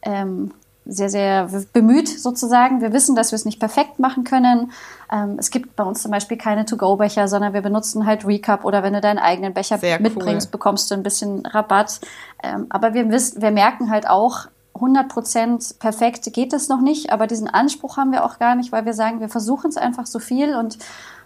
ähm, 0.00 0.52
sehr, 0.86 1.08
sehr 1.08 1.48
bemüht 1.72 2.08
sozusagen. 2.08 2.80
Wir 2.80 2.92
wissen, 2.92 3.14
dass 3.16 3.32
wir 3.32 3.36
es 3.36 3.44
nicht 3.44 3.58
perfekt 3.58 3.98
machen 3.98 4.24
können. 4.24 4.72
Ähm, 5.10 5.36
es 5.38 5.50
gibt 5.50 5.76
bei 5.76 5.84
uns 5.84 6.02
zum 6.02 6.10
Beispiel 6.10 6.36
keine 6.36 6.64
To-Go-Becher, 6.64 7.28
sondern 7.28 7.54
wir 7.54 7.62
benutzen 7.62 8.06
halt 8.06 8.26
Recap 8.26 8.64
oder 8.64 8.82
wenn 8.82 8.92
du 8.92 9.00
deinen 9.00 9.18
eigenen 9.18 9.54
Becher 9.54 9.78
sehr 9.78 10.00
mitbringst, 10.00 10.48
cool. 10.48 10.52
bekommst 10.52 10.90
du 10.90 10.94
ein 10.94 11.02
bisschen 11.02 11.46
Rabatt. 11.46 12.00
Ähm, 12.42 12.66
aber 12.68 12.94
wir, 12.94 13.10
wissen, 13.10 13.40
wir 13.40 13.50
merken 13.50 13.90
halt 13.90 14.08
auch, 14.08 14.46
100% 14.74 15.78
perfekt 15.78 16.32
geht 16.32 16.52
es 16.52 16.68
noch 16.68 16.80
nicht, 16.80 17.12
aber 17.12 17.28
diesen 17.28 17.48
Anspruch 17.48 17.96
haben 17.96 18.10
wir 18.10 18.24
auch 18.24 18.40
gar 18.40 18.56
nicht, 18.56 18.72
weil 18.72 18.84
wir 18.84 18.92
sagen, 18.92 19.20
wir 19.20 19.28
versuchen 19.28 19.70
es 19.70 19.76
einfach 19.76 20.06
so 20.06 20.18
viel 20.18 20.56
und 20.56 20.78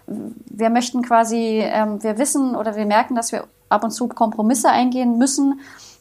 wir 0.05 0.69
möchten 0.69 1.01
quasi, 1.01 1.61
ähm, 1.63 2.01
wir 2.03 2.17
wissen 2.17 2.55
oder 2.55 2.75
wir 2.75 2.85
merken, 2.85 3.15
dass 3.15 3.31
wir 3.31 3.45
ab 3.69 3.83
und 3.83 3.91
zu 3.91 4.07
Kompromisse 4.07 4.69
eingehen 4.69 5.17
müssen 5.17 5.59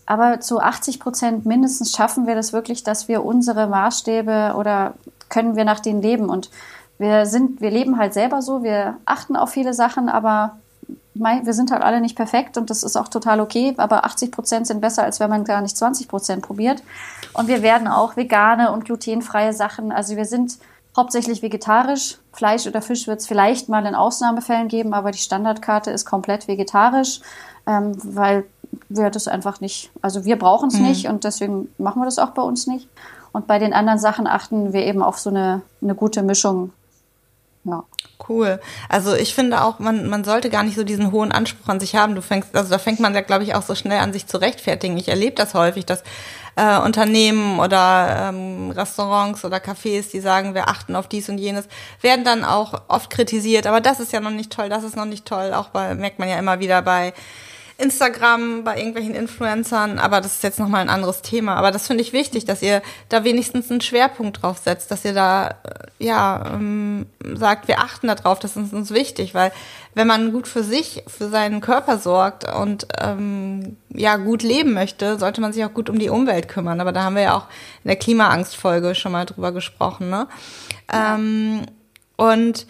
aber 0.08 0.40
zu 0.40 0.58
80 0.58 1.00
Prozent 1.00 1.44
mindestens 1.44 1.92
schaffen 1.92 2.26
wir 2.26 2.34
das 2.34 2.54
wirklich, 2.54 2.82
dass 2.82 3.08
wir 3.08 3.26
unsere 3.26 3.66
Maßstäbe 3.66 4.54
oder 4.56 4.94
können 5.28 5.54
wir 5.54 5.66
nach 5.66 5.80
denen 5.80 6.00
leben. 6.00 6.30
Und 6.30 6.50
wir 6.96 7.26
sind, 7.26 7.60
wir 7.60 7.70
leben 7.70 7.98
halt 7.98 8.14
selber 8.14 8.40
so, 8.40 8.62
wir 8.62 8.96
achten 9.04 9.36
auf 9.36 9.50
viele 9.50 9.74
Sachen, 9.74 10.08
aber 10.08 10.56
wir 11.12 11.52
sind 11.52 11.70
halt 11.70 11.82
alle 11.82 12.00
nicht 12.00 12.16
perfekt 12.16 12.56
und 12.56 12.70
das 12.70 12.84
ist 12.84 12.96
auch 12.96 13.08
total 13.08 13.38
okay, 13.38 13.74
aber 13.76 14.06
80 14.06 14.32
Prozent 14.32 14.66
sind 14.66 14.80
besser, 14.80 15.02
als 15.02 15.20
wenn 15.20 15.28
man 15.28 15.44
gar 15.44 15.60
nicht 15.60 15.76
20 15.76 16.08
Prozent 16.08 16.42
probiert. 16.42 16.82
Und 17.34 17.48
wir 17.48 17.60
werden 17.60 17.86
auch 17.86 18.16
vegane 18.16 18.72
und 18.72 18.86
glutenfreie 18.86 19.52
Sachen, 19.52 19.92
also 19.92 20.16
wir 20.16 20.24
sind 20.24 20.56
hauptsächlich 20.96 21.42
vegetarisch. 21.42 22.16
Fleisch 22.32 22.66
oder 22.66 22.80
Fisch 22.80 23.06
wird 23.06 23.20
es 23.20 23.26
vielleicht 23.26 23.68
mal 23.68 23.84
in 23.84 23.94
Ausnahmefällen 23.94 24.68
geben, 24.68 24.94
aber 24.94 25.10
die 25.10 25.18
Standardkarte 25.18 25.90
ist 25.90 26.06
komplett 26.06 26.48
vegetarisch 26.48 27.20
ähm, 27.68 27.92
weil 28.02 28.44
wir 28.88 29.10
das 29.10 29.28
einfach 29.28 29.60
nicht, 29.60 29.90
also 30.02 30.24
wir 30.24 30.38
brauchen 30.38 30.68
es 30.68 30.78
mhm. 30.78 30.86
nicht 30.86 31.08
und 31.08 31.24
deswegen 31.24 31.68
machen 31.78 32.00
wir 32.00 32.06
das 32.06 32.18
auch 32.18 32.30
bei 32.30 32.42
uns 32.42 32.66
nicht. 32.66 32.88
Und 33.32 33.46
bei 33.46 33.58
den 33.58 33.72
anderen 33.72 33.98
Sachen 33.98 34.26
achten 34.26 34.72
wir 34.72 34.84
eben 34.86 35.02
auf 35.02 35.18
so 35.18 35.30
eine, 35.30 35.62
eine 35.82 35.94
gute 35.94 36.22
Mischung. 36.22 36.72
Ja. 37.64 37.84
Cool. 38.28 38.60
Also 38.88 39.14
ich 39.14 39.34
finde 39.34 39.62
auch, 39.62 39.78
man, 39.78 40.08
man 40.08 40.24
sollte 40.24 40.50
gar 40.50 40.62
nicht 40.62 40.76
so 40.76 40.84
diesen 40.84 41.12
hohen 41.12 41.30
Anspruch 41.30 41.68
an 41.68 41.78
sich 41.80 41.94
haben. 41.94 42.14
Du 42.14 42.22
fängst, 42.22 42.54
also 42.56 42.70
da 42.70 42.78
fängt 42.78 43.00
man 43.00 43.14
ja, 43.14 43.20
glaube 43.20 43.44
ich, 43.44 43.54
auch 43.54 43.62
so 43.62 43.74
schnell 43.74 44.00
an, 44.00 44.12
sich 44.12 44.26
zu 44.26 44.38
rechtfertigen. 44.38 44.96
Ich 44.96 45.08
erlebe 45.08 45.36
das 45.36 45.54
häufig, 45.54 45.86
dass 45.86 46.02
äh, 46.56 46.78
Unternehmen 46.80 47.60
oder 47.60 48.30
ähm, 48.30 48.70
Restaurants 48.70 49.44
oder 49.44 49.58
Cafés, 49.58 50.10
die 50.10 50.20
sagen, 50.20 50.54
wir 50.54 50.68
achten 50.68 50.96
auf 50.96 51.06
dies 51.06 51.28
und 51.28 51.38
jenes, 51.38 51.68
werden 52.00 52.24
dann 52.24 52.44
auch 52.44 52.82
oft 52.88 53.10
kritisiert. 53.10 53.66
Aber 53.66 53.80
das 53.80 54.00
ist 54.00 54.12
ja 54.12 54.20
noch 54.20 54.30
nicht 54.30 54.52
toll, 54.52 54.68
das 54.68 54.82
ist 54.82 54.96
noch 54.96 55.04
nicht 55.04 55.24
toll. 55.24 55.54
Auch 55.54 55.68
bei, 55.68 55.94
merkt 55.94 56.18
man 56.18 56.28
ja 56.28 56.38
immer 56.38 56.58
wieder 56.58 56.82
bei 56.82 57.14
Instagram, 57.78 58.64
bei 58.64 58.76
irgendwelchen 58.76 59.14
Influencern, 59.14 60.00
aber 60.00 60.20
das 60.20 60.34
ist 60.34 60.42
jetzt 60.42 60.58
nochmal 60.58 60.80
ein 60.80 60.88
anderes 60.88 61.22
Thema. 61.22 61.54
Aber 61.54 61.70
das 61.70 61.86
finde 61.86 62.02
ich 62.02 62.12
wichtig, 62.12 62.44
dass 62.44 62.60
ihr 62.60 62.82
da 63.08 63.22
wenigstens 63.22 63.70
einen 63.70 63.80
Schwerpunkt 63.80 64.42
drauf 64.42 64.58
setzt, 64.58 64.90
dass 64.90 65.04
ihr 65.04 65.14
da, 65.14 65.48
äh, 65.48 66.04
ja, 66.04 66.54
ähm, 66.54 67.06
sagt, 67.34 67.68
wir 67.68 67.78
achten 67.78 68.08
darauf, 68.08 68.40
das 68.40 68.56
ist 68.56 68.72
uns 68.72 68.90
wichtig, 68.90 69.32
weil 69.32 69.52
wenn 69.94 70.08
man 70.08 70.32
gut 70.32 70.48
für 70.48 70.64
sich, 70.64 71.04
für 71.06 71.28
seinen 71.28 71.60
Körper 71.60 71.98
sorgt 71.98 72.52
und 72.52 72.88
ähm, 73.00 73.76
ja, 73.90 74.16
gut 74.16 74.42
leben 74.42 74.72
möchte, 74.74 75.16
sollte 75.16 75.40
man 75.40 75.52
sich 75.52 75.64
auch 75.64 75.72
gut 75.72 75.88
um 75.88 76.00
die 76.00 76.10
Umwelt 76.10 76.48
kümmern. 76.48 76.80
Aber 76.80 76.90
da 76.90 77.04
haben 77.04 77.14
wir 77.14 77.22
ja 77.22 77.36
auch 77.36 77.46
in 77.84 77.88
der 77.88 77.96
Klimaangstfolge 77.96 78.96
schon 78.96 79.12
mal 79.12 79.24
drüber 79.24 79.52
gesprochen, 79.52 80.10
ne? 80.10 80.26
Ja. 80.92 81.14
Ähm, 81.14 81.62
und 82.16 82.66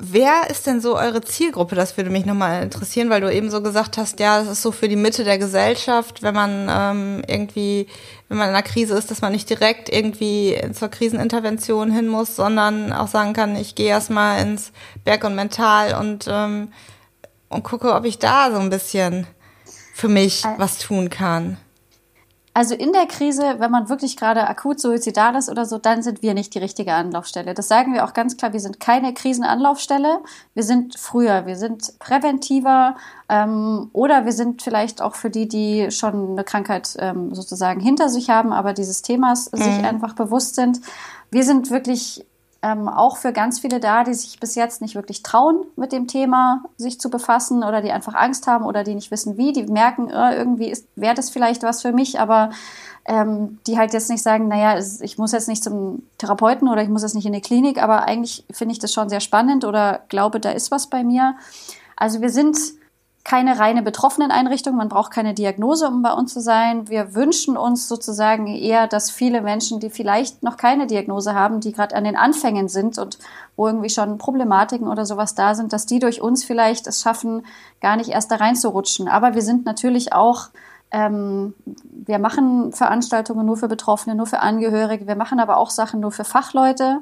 Wer 0.00 0.48
ist 0.48 0.68
denn 0.68 0.80
so 0.80 0.96
eure 0.96 1.22
Zielgruppe? 1.22 1.74
Das 1.74 1.96
würde 1.96 2.08
mich 2.10 2.24
nochmal 2.24 2.62
interessieren, 2.62 3.10
weil 3.10 3.20
du 3.20 3.32
eben 3.32 3.50
so 3.50 3.60
gesagt 3.60 3.98
hast, 3.98 4.20
ja, 4.20 4.40
es 4.40 4.46
ist 4.46 4.62
so 4.62 4.70
für 4.70 4.88
die 4.88 4.94
Mitte 4.94 5.24
der 5.24 5.38
Gesellschaft, 5.38 6.22
wenn 6.22 6.36
man 6.36 6.68
ähm, 6.70 7.24
irgendwie, 7.26 7.88
wenn 8.28 8.38
man 8.38 8.48
in 8.48 8.54
einer 8.54 8.62
Krise 8.62 8.96
ist, 8.96 9.10
dass 9.10 9.22
man 9.22 9.32
nicht 9.32 9.50
direkt 9.50 9.88
irgendwie 9.92 10.56
zur 10.72 10.88
Krisenintervention 10.88 11.90
hin 11.90 12.06
muss, 12.06 12.36
sondern 12.36 12.92
auch 12.92 13.08
sagen 13.08 13.32
kann, 13.32 13.56
ich 13.56 13.74
gehe 13.74 13.88
erstmal 13.88 14.40
ins 14.40 14.70
Berg 15.02 15.24
und 15.24 15.34
Mental 15.34 16.00
und, 16.00 16.26
ähm, 16.28 16.72
und 17.48 17.64
gucke, 17.64 17.92
ob 17.92 18.04
ich 18.04 18.20
da 18.20 18.52
so 18.52 18.58
ein 18.58 18.70
bisschen 18.70 19.26
für 19.94 20.08
mich 20.08 20.44
was 20.58 20.78
tun 20.78 21.10
kann. 21.10 21.56
Also 22.54 22.74
in 22.74 22.92
der 22.92 23.06
Krise, 23.06 23.56
wenn 23.58 23.70
man 23.70 23.88
wirklich 23.88 24.16
gerade 24.16 24.46
akut 24.48 24.80
suizidal 24.80 25.36
ist 25.36 25.48
oder 25.48 25.64
so, 25.64 25.78
dann 25.78 26.02
sind 26.02 26.22
wir 26.22 26.34
nicht 26.34 26.54
die 26.54 26.58
richtige 26.58 26.94
Anlaufstelle. 26.94 27.54
Das 27.54 27.68
sagen 27.68 27.94
wir 27.94 28.04
auch 28.04 28.14
ganz 28.14 28.36
klar. 28.36 28.52
Wir 28.52 28.60
sind 28.60 28.80
keine 28.80 29.14
Krisenanlaufstelle. 29.14 30.20
Wir 30.54 30.62
sind 30.62 30.98
früher, 30.98 31.46
wir 31.46 31.56
sind 31.56 31.98
präventiver 31.98 32.96
ähm, 33.28 33.90
oder 33.92 34.24
wir 34.24 34.32
sind 34.32 34.62
vielleicht 34.62 35.02
auch 35.02 35.14
für 35.14 35.30
die, 35.30 35.46
die 35.48 35.90
schon 35.90 36.32
eine 36.32 36.44
Krankheit 36.44 36.96
ähm, 36.98 37.34
sozusagen 37.34 37.80
hinter 37.80 38.08
sich 38.08 38.30
haben, 38.30 38.52
aber 38.52 38.72
dieses 38.72 39.02
Themas 39.02 39.52
mhm. 39.52 39.58
sich 39.58 39.84
einfach 39.84 40.14
bewusst 40.14 40.54
sind. 40.54 40.80
Wir 41.30 41.44
sind 41.44 41.70
wirklich 41.70 42.24
ähm, 42.60 42.88
auch 42.88 43.16
für 43.16 43.32
ganz 43.32 43.60
viele 43.60 43.78
da, 43.78 44.02
die 44.02 44.14
sich 44.14 44.40
bis 44.40 44.54
jetzt 44.56 44.82
nicht 44.82 44.96
wirklich 44.96 45.22
trauen, 45.22 45.64
mit 45.76 45.92
dem 45.92 46.08
Thema 46.08 46.64
sich 46.76 47.00
zu 47.00 47.08
befassen 47.08 47.62
oder 47.62 47.82
die 47.82 47.92
einfach 47.92 48.14
Angst 48.14 48.46
haben 48.48 48.64
oder 48.64 48.82
die 48.82 48.94
nicht 48.94 49.10
wissen 49.10 49.36
wie, 49.36 49.52
die 49.52 49.64
merken, 49.64 50.10
äh, 50.10 50.36
irgendwie 50.36 50.76
wäre 50.96 51.14
das 51.14 51.30
vielleicht 51.30 51.62
was 51.62 51.82
für 51.82 51.92
mich, 51.92 52.18
aber 52.18 52.50
ähm, 53.04 53.58
die 53.66 53.78
halt 53.78 53.92
jetzt 53.92 54.10
nicht 54.10 54.22
sagen, 54.22 54.48
naja, 54.48 54.82
ich 55.00 55.18
muss 55.18 55.32
jetzt 55.32 55.48
nicht 55.48 55.62
zum 55.62 56.02
Therapeuten 56.18 56.68
oder 56.68 56.82
ich 56.82 56.88
muss 56.88 57.02
jetzt 57.02 57.14
nicht 57.14 57.26
in 57.26 57.32
die 57.32 57.40
Klinik, 57.40 57.80
aber 57.82 58.04
eigentlich 58.04 58.44
finde 58.50 58.72
ich 58.72 58.80
das 58.80 58.92
schon 58.92 59.08
sehr 59.08 59.20
spannend 59.20 59.64
oder 59.64 60.00
glaube, 60.08 60.40
da 60.40 60.50
ist 60.50 60.70
was 60.72 60.88
bei 60.88 61.04
mir. 61.04 61.36
Also 61.96 62.20
wir 62.20 62.30
sind 62.30 62.58
keine 63.28 63.58
reine 63.58 63.82
Betroffeneneinrichtung, 63.82 64.74
man 64.74 64.88
braucht 64.88 65.12
keine 65.12 65.34
Diagnose, 65.34 65.86
um 65.86 66.00
bei 66.00 66.14
uns 66.14 66.32
zu 66.32 66.40
sein. 66.40 66.88
Wir 66.88 67.14
wünschen 67.14 67.58
uns 67.58 67.86
sozusagen 67.86 68.46
eher, 68.46 68.86
dass 68.86 69.10
viele 69.10 69.42
Menschen, 69.42 69.80
die 69.80 69.90
vielleicht 69.90 70.42
noch 70.42 70.56
keine 70.56 70.86
Diagnose 70.86 71.34
haben, 71.34 71.60
die 71.60 71.72
gerade 71.72 71.94
an 71.94 72.04
den 72.04 72.16
Anfängen 72.16 72.68
sind 72.68 72.96
und 72.96 73.18
wo 73.54 73.66
irgendwie 73.66 73.90
schon 73.90 74.16
Problematiken 74.16 74.88
oder 74.88 75.04
sowas 75.04 75.34
da 75.34 75.54
sind, 75.54 75.74
dass 75.74 75.84
die 75.84 75.98
durch 75.98 76.22
uns 76.22 76.42
vielleicht 76.42 76.86
es 76.86 77.02
schaffen, 77.02 77.44
gar 77.82 77.96
nicht 77.96 78.08
erst 78.08 78.30
da 78.30 78.36
reinzurutschen. 78.36 79.08
Aber 79.08 79.34
wir 79.34 79.42
sind 79.42 79.66
natürlich 79.66 80.14
auch 80.14 80.48
ähm, 80.90 81.52
wir 82.06 82.18
machen 82.18 82.72
Veranstaltungen 82.72 83.44
nur 83.44 83.58
für 83.58 83.68
Betroffene, 83.68 84.16
nur 84.16 84.24
für 84.24 84.40
Angehörige. 84.40 85.06
Wir 85.06 85.16
machen 85.16 85.38
aber 85.38 85.58
auch 85.58 85.68
Sachen 85.68 86.00
nur 86.00 86.12
für 86.12 86.24
Fachleute 86.24 87.00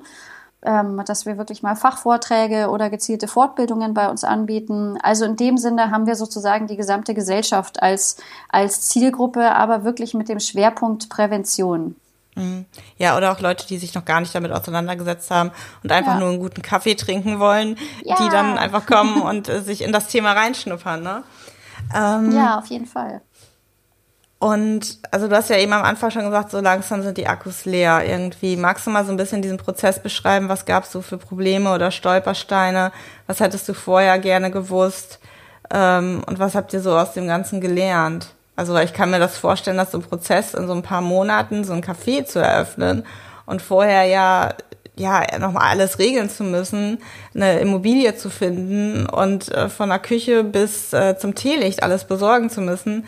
ähm, 0.63 1.03
dass 1.07 1.27
wir 1.27 1.39
wirklich 1.39 1.63
mal 1.63 1.77
Fachvorträge 1.77 2.69
oder 2.71 2.91
gezielte 2.91 3.29
Fortbildungen 3.29 3.95
bei 3.95 4.09
uns 4.09 4.25
anbieten. 4.25 4.99
Also 5.03 5.25
in 5.25 5.37
dem 5.37 5.59
Sinne 5.59 5.91
haben 5.91 6.07
wir 6.07 6.17
sozusagen 6.17 6.67
die 6.67 6.77
gesamte 6.77 7.15
Gesellschaft 7.15 7.83
als, 7.83 8.17
als 8.49 8.83
Zielgruppe, 8.83 9.55
aber 9.55 9.85
wirklich 9.85 10.15
mit 10.15 10.29
dem 10.29 10.41
Schwerpunkt 10.41 11.09
Prävention. 11.09 11.97
Mhm. 12.37 12.67
Ja, 12.99 13.17
oder 13.17 13.33
auch 13.33 13.41
Leute, 13.41 13.67
die 13.67 13.79
sich 13.79 13.95
noch 13.95 14.05
gar 14.05 14.21
nicht 14.21 14.35
damit 14.35 14.53
auseinandergesetzt 14.53 15.31
haben 15.31 15.51
und 15.83 15.91
einfach 15.91 16.15
ja. 16.15 16.21
nur 16.21 16.29
einen 16.29 16.39
guten 16.39 16.63
Kaffee 16.63 16.95
trinken 16.95 17.41
wollen, 17.41 17.77
ja. 18.03 18.17
die 18.17 18.29
dann 18.29 18.59
einfach 18.59 18.87
kommen 18.87 19.23
und 19.23 19.49
äh, 19.49 19.63
sich 19.63 19.83
in 19.83 19.93
das 19.93 20.09
Thema 20.09 20.33
reinschnuppern, 20.33 21.03
ne? 21.03 21.23
Ähm, 21.95 22.33
ja, 22.33 22.59
auf 22.59 22.67
jeden 22.67 22.87
Fall. 22.87 23.21
Und 24.39 24.99
also 25.11 25.29
du 25.29 25.37
hast 25.37 25.49
ja 25.49 25.57
eben 25.57 25.73
am 25.73 25.83
Anfang 25.83 26.11
schon 26.11 26.25
gesagt, 26.25 26.51
so 26.51 26.61
langsam 26.61 27.03
sind 27.03 27.17
die 27.17 27.27
Akkus 27.27 27.65
leer 27.65 28.05
irgendwie. 28.07 28.57
Magst 28.57 28.87
du 28.87 28.91
mal 28.91 29.05
so 29.05 29.11
ein 29.11 29.17
bisschen 29.17 29.41
diesen 29.41 29.57
Prozess 29.57 30.03
beschreiben? 30.03 30.51
Was 30.51 30.67
gab 30.67 30.85
es 30.85 30.93
so 30.93 31.01
für 31.01 31.17
Probleme 31.17 31.73
oder 31.73 31.91
Stolpersteine? 31.91 32.93
Was 33.27 33.41
hättest 33.41 33.67
du 33.69 33.73
vorher 33.73 34.19
gerne 34.19 34.51
gewusst? 34.51 35.21
Ähm, 35.73 36.23
und 36.27 36.39
was 36.39 36.55
habt 36.55 36.75
ihr 36.75 36.81
so 36.81 36.97
aus 36.97 37.13
dem 37.13 37.27
Ganzen 37.27 37.63
gelernt? 37.63 38.29
Also 38.57 38.77
ich 38.77 38.93
kann 38.93 39.11
mir 39.11 39.19
das 39.19 39.39
vorstellen, 39.39 39.79
dass 39.79 39.93
so 39.93 39.99
ein 39.99 40.05
Prozess 40.05 40.53
in 40.53 40.67
so 40.67 40.75
ein 40.75 40.83
paar 40.83 41.01
Monaten 41.01 41.65
so 41.65 41.73
ein 41.73 41.83
Café 41.83 42.25
zu 42.27 42.39
eröffnen 42.39 43.05
und 43.47 43.63
vorher 43.63 44.05
ja 44.05 44.55
ja 44.99 45.23
nochmal 45.39 45.71
alles 45.73 45.99
regeln 45.99 46.31
zu 46.31 46.43
müssen, 46.43 46.99
eine 47.35 47.61
Immobilie 47.61 48.17
zu 48.17 48.31
finden 48.31 49.07
und 49.07 49.53
äh, 49.53 49.69
von 49.69 49.91
der 49.91 49.99
Küche 49.99 50.43
bis 50.43 50.95
äh, 50.95 51.19
zum 51.19 51.35
Teelicht 51.35 51.83
alles 51.83 52.05
besorgen 52.05 52.49
zu 52.49 52.63
müssen 52.63 53.05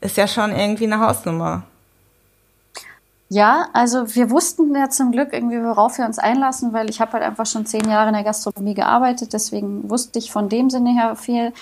ist 0.00 0.16
ja 0.16 0.26
schon 0.26 0.52
irgendwie 0.52 0.84
eine 0.84 1.00
Hausnummer. 1.00 1.64
Ja, 3.32 3.68
also 3.72 4.12
wir 4.16 4.28
wussten 4.30 4.74
ja 4.74 4.90
zum 4.90 5.12
Glück 5.12 5.32
irgendwie, 5.32 5.62
worauf 5.62 5.98
wir 5.98 6.04
uns 6.04 6.18
einlassen, 6.18 6.72
weil 6.72 6.90
ich 6.90 7.00
habe 7.00 7.12
halt 7.12 7.22
einfach 7.22 7.46
schon 7.46 7.64
zehn 7.64 7.88
Jahre 7.88 8.08
in 8.08 8.14
der 8.14 8.24
Gastronomie 8.24 8.74
gearbeitet, 8.74 9.32
deswegen 9.32 9.88
wusste 9.88 10.18
ich 10.18 10.32
von 10.32 10.48
dem 10.48 10.68
Sinne 10.68 10.90
her 10.90 11.14
viel. 11.14 11.52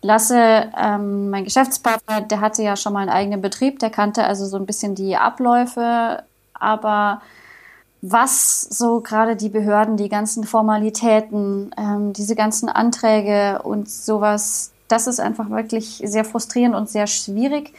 Lasse, 0.00 0.70
ähm, 0.74 1.28
mein 1.28 1.44
Geschäftspartner, 1.44 2.22
der 2.22 2.40
hatte 2.40 2.62
ja 2.62 2.76
schon 2.76 2.94
mal 2.94 3.00
einen 3.00 3.10
eigenen 3.10 3.42
Betrieb, 3.42 3.78
der 3.78 3.90
kannte 3.90 4.24
also 4.24 4.46
so 4.46 4.56
ein 4.56 4.64
bisschen 4.64 4.94
die 4.94 5.16
Abläufe, 5.16 6.22
aber 6.54 7.20
was 8.00 8.62
so 8.62 9.00
gerade 9.00 9.36
die 9.36 9.50
Behörden, 9.50 9.98
die 9.98 10.08
ganzen 10.08 10.44
Formalitäten, 10.44 11.74
ähm, 11.76 12.14
diese 12.14 12.36
ganzen 12.36 12.70
Anträge 12.70 13.60
und 13.62 13.90
sowas, 13.90 14.72
das 14.88 15.06
ist 15.06 15.20
einfach 15.20 15.50
wirklich 15.50 16.02
sehr 16.04 16.24
frustrierend 16.24 16.74
und 16.74 16.88
sehr 16.88 17.06
schwierig, 17.06 17.72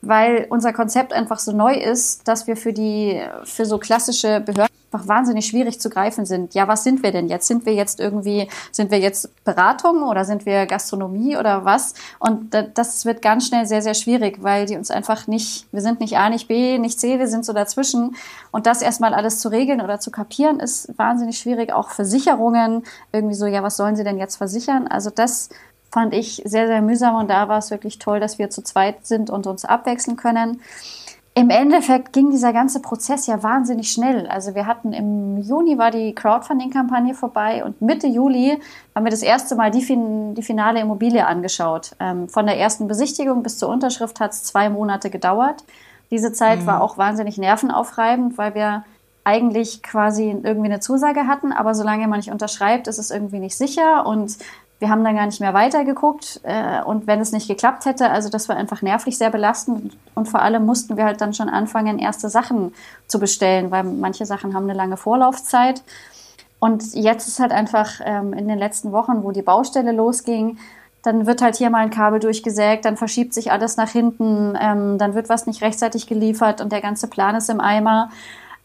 weil 0.00 0.46
unser 0.50 0.72
Konzept 0.72 1.12
einfach 1.12 1.38
so 1.38 1.52
neu 1.52 1.74
ist, 1.74 2.28
dass 2.28 2.46
wir 2.46 2.56
für 2.56 2.72
die, 2.72 3.20
für 3.44 3.66
so 3.66 3.78
klassische 3.78 4.40
Behörden 4.40 4.68
einfach 4.90 5.06
wahnsinnig 5.06 5.46
schwierig 5.46 5.80
zu 5.80 5.90
greifen 5.90 6.24
sind. 6.24 6.54
Ja, 6.54 6.66
was 6.66 6.82
sind 6.82 7.02
wir 7.02 7.12
denn 7.12 7.28
jetzt? 7.28 7.46
Sind 7.46 7.66
wir 7.66 7.74
jetzt 7.74 8.00
irgendwie, 8.00 8.48
sind 8.72 8.90
wir 8.90 8.98
jetzt 8.98 9.44
Beratung 9.44 10.02
oder 10.02 10.24
sind 10.24 10.46
wir 10.46 10.66
Gastronomie 10.66 11.36
oder 11.36 11.64
was? 11.64 11.94
Und 12.18 12.54
das 12.74 13.04
wird 13.04 13.20
ganz 13.20 13.46
schnell 13.46 13.66
sehr, 13.66 13.82
sehr 13.82 13.94
schwierig, 13.94 14.42
weil 14.42 14.66
die 14.66 14.76
uns 14.76 14.90
einfach 14.90 15.26
nicht, 15.26 15.66
wir 15.72 15.82
sind 15.82 16.00
nicht 16.00 16.16
A, 16.16 16.30
nicht 16.30 16.48
B, 16.48 16.78
nicht 16.78 16.98
C, 16.98 17.18
wir 17.18 17.28
sind 17.28 17.44
so 17.44 17.52
dazwischen. 17.52 18.16
Und 18.50 18.66
das 18.66 18.80
erstmal 18.80 19.12
alles 19.12 19.40
zu 19.40 19.50
regeln 19.50 19.82
oder 19.82 20.00
zu 20.00 20.10
kapieren, 20.10 20.58
ist 20.58 20.96
wahnsinnig 20.96 21.38
schwierig. 21.38 21.72
Auch 21.72 21.90
Versicherungen, 21.90 22.84
irgendwie 23.12 23.34
so, 23.34 23.46
ja, 23.46 23.62
was 23.62 23.76
sollen 23.76 23.96
sie 23.96 24.04
denn 24.04 24.18
jetzt 24.18 24.36
versichern? 24.36 24.88
Also 24.88 25.10
das 25.10 25.50
fand 25.98 26.14
ich 26.14 26.40
sehr, 26.44 26.68
sehr 26.68 26.80
mühsam 26.80 27.16
und 27.16 27.28
da 27.28 27.48
war 27.48 27.58
es 27.58 27.72
wirklich 27.72 27.98
toll, 27.98 28.20
dass 28.20 28.38
wir 28.38 28.50
zu 28.50 28.62
zweit 28.62 29.04
sind 29.04 29.30
und 29.30 29.48
uns 29.48 29.64
abwechseln 29.64 30.16
können. 30.16 30.60
Im 31.34 31.50
Endeffekt 31.50 32.12
ging 32.12 32.30
dieser 32.30 32.52
ganze 32.52 32.80
Prozess 32.80 33.26
ja 33.26 33.42
wahnsinnig 33.42 33.90
schnell. 33.90 34.28
Also 34.28 34.54
wir 34.54 34.66
hatten 34.66 34.92
im 34.92 35.38
Juni 35.38 35.76
war 35.76 35.90
die 35.90 36.14
Crowdfunding-Kampagne 36.14 37.14
vorbei 37.14 37.64
und 37.64 37.82
Mitte 37.82 38.06
Juli 38.06 38.60
haben 38.94 39.06
wir 39.06 39.10
das 39.10 39.22
erste 39.22 39.56
Mal 39.56 39.72
die, 39.72 39.82
fin 39.82 40.36
die 40.36 40.42
finale 40.42 40.78
Immobilie 40.80 41.26
angeschaut. 41.26 41.96
Ähm, 41.98 42.28
von 42.28 42.46
der 42.46 42.56
ersten 42.56 42.86
Besichtigung 42.86 43.42
bis 43.42 43.58
zur 43.58 43.68
Unterschrift 43.68 44.20
hat 44.20 44.30
es 44.30 44.44
zwei 44.44 44.70
Monate 44.70 45.10
gedauert. 45.10 45.64
Diese 46.12 46.32
Zeit 46.32 46.60
mhm. 46.60 46.66
war 46.66 46.80
auch 46.80 46.96
wahnsinnig 46.96 47.38
nervenaufreibend, 47.38 48.38
weil 48.38 48.54
wir 48.54 48.84
eigentlich 49.24 49.82
quasi 49.82 50.30
irgendwie 50.30 50.68
eine 50.68 50.78
Zusage 50.78 51.26
hatten, 51.26 51.52
aber 51.52 51.74
solange 51.74 52.06
man 52.06 52.20
nicht 52.20 52.30
unterschreibt, 52.30 52.86
ist 52.86 52.98
es 52.98 53.10
irgendwie 53.10 53.40
nicht 53.40 53.56
sicher 53.56 54.06
und 54.06 54.38
wir 54.78 54.90
haben 54.90 55.02
dann 55.02 55.16
gar 55.16 55.26
nicht 55.26 55.40
mehr 55.40 55.54
weitergeguckt 55.54 56.40
äh, 56.44 56.82
und 56.82 57.06
wenn 57.06 57.20
es 57.20 57.32
nicht 57.32 57.48
geklappt 57.48 57.84
hätte, 57.84 58.10
also 58.10 58.28
das 58.28 58.48
war 58.48 58.56
einfach 58.56 58.80
nervlich 58.80 59.18
sehr 59.18 59.30
belastend 59.30 59.96
und 60.14 60.28
vor 60.28 60.40
allem 60.40 60.64
mussten 60.64 60.96
wir 60.96 61.04
halt 61.04 61.20
dann 61.20 61.34
schon 61.34 61.48
anfangen, 61.48 61.98
erste 61.98 62.28
Sachen 62.28 62.72
zu 63.08 63.18
bestellen, 63.18 63.70
weil 63.70 63.82
manche 63.82 64.24
Sachen 64.24 64.54
haben 64.54 64.64
eine 64.64 64.74
lange 64.74 64.96
Vorlaufzeit. 64.96 65.82
Und 66.60 66.94
jetzt 66.94 67.28
ist 67.28 67.38
halt 67.38 67.52
einfach 67.52 68.00
ähm, 68.04 68.32
in 68.32 68.48
den 68.48 68.58
letzten 68.58 68.90
Wochen, 68.92 69.22
wo 69.22 69.30
die 69.30 69.42
Baustelle 69.42 69.92
losging, 69.92 70.58
dann 71.02 71.26
wird 71.26 71.42
halt 71.42 71.56
hier 71.56 71.70
mal 71.70 71.78
ein 71.78 71.90
Kabel 71.90 72.18
durchgesägt, 72.18 72.84
dann 72.84 72.96
verschiebt 72.96 73.32
sich 73.32 73.52
alles 73.52 73.76
nach 73.76 73.90
hinten, 73.90 74.56
ähm, 74.60 74.98
dann 74.98 75.14
wird 75.14 75.28
was 75.28 75.46
nicht 75.46 75.62
rechtzeitig 75.62 76.06
geliefert 76.06 76.60
und 76.60 76.72
der 76.72 76.80
ganze 76.80 77.08
Plan 77.08 77.36
ist 77.36 77.50
im 77.50 77.60
Eimer. 77.60 78.10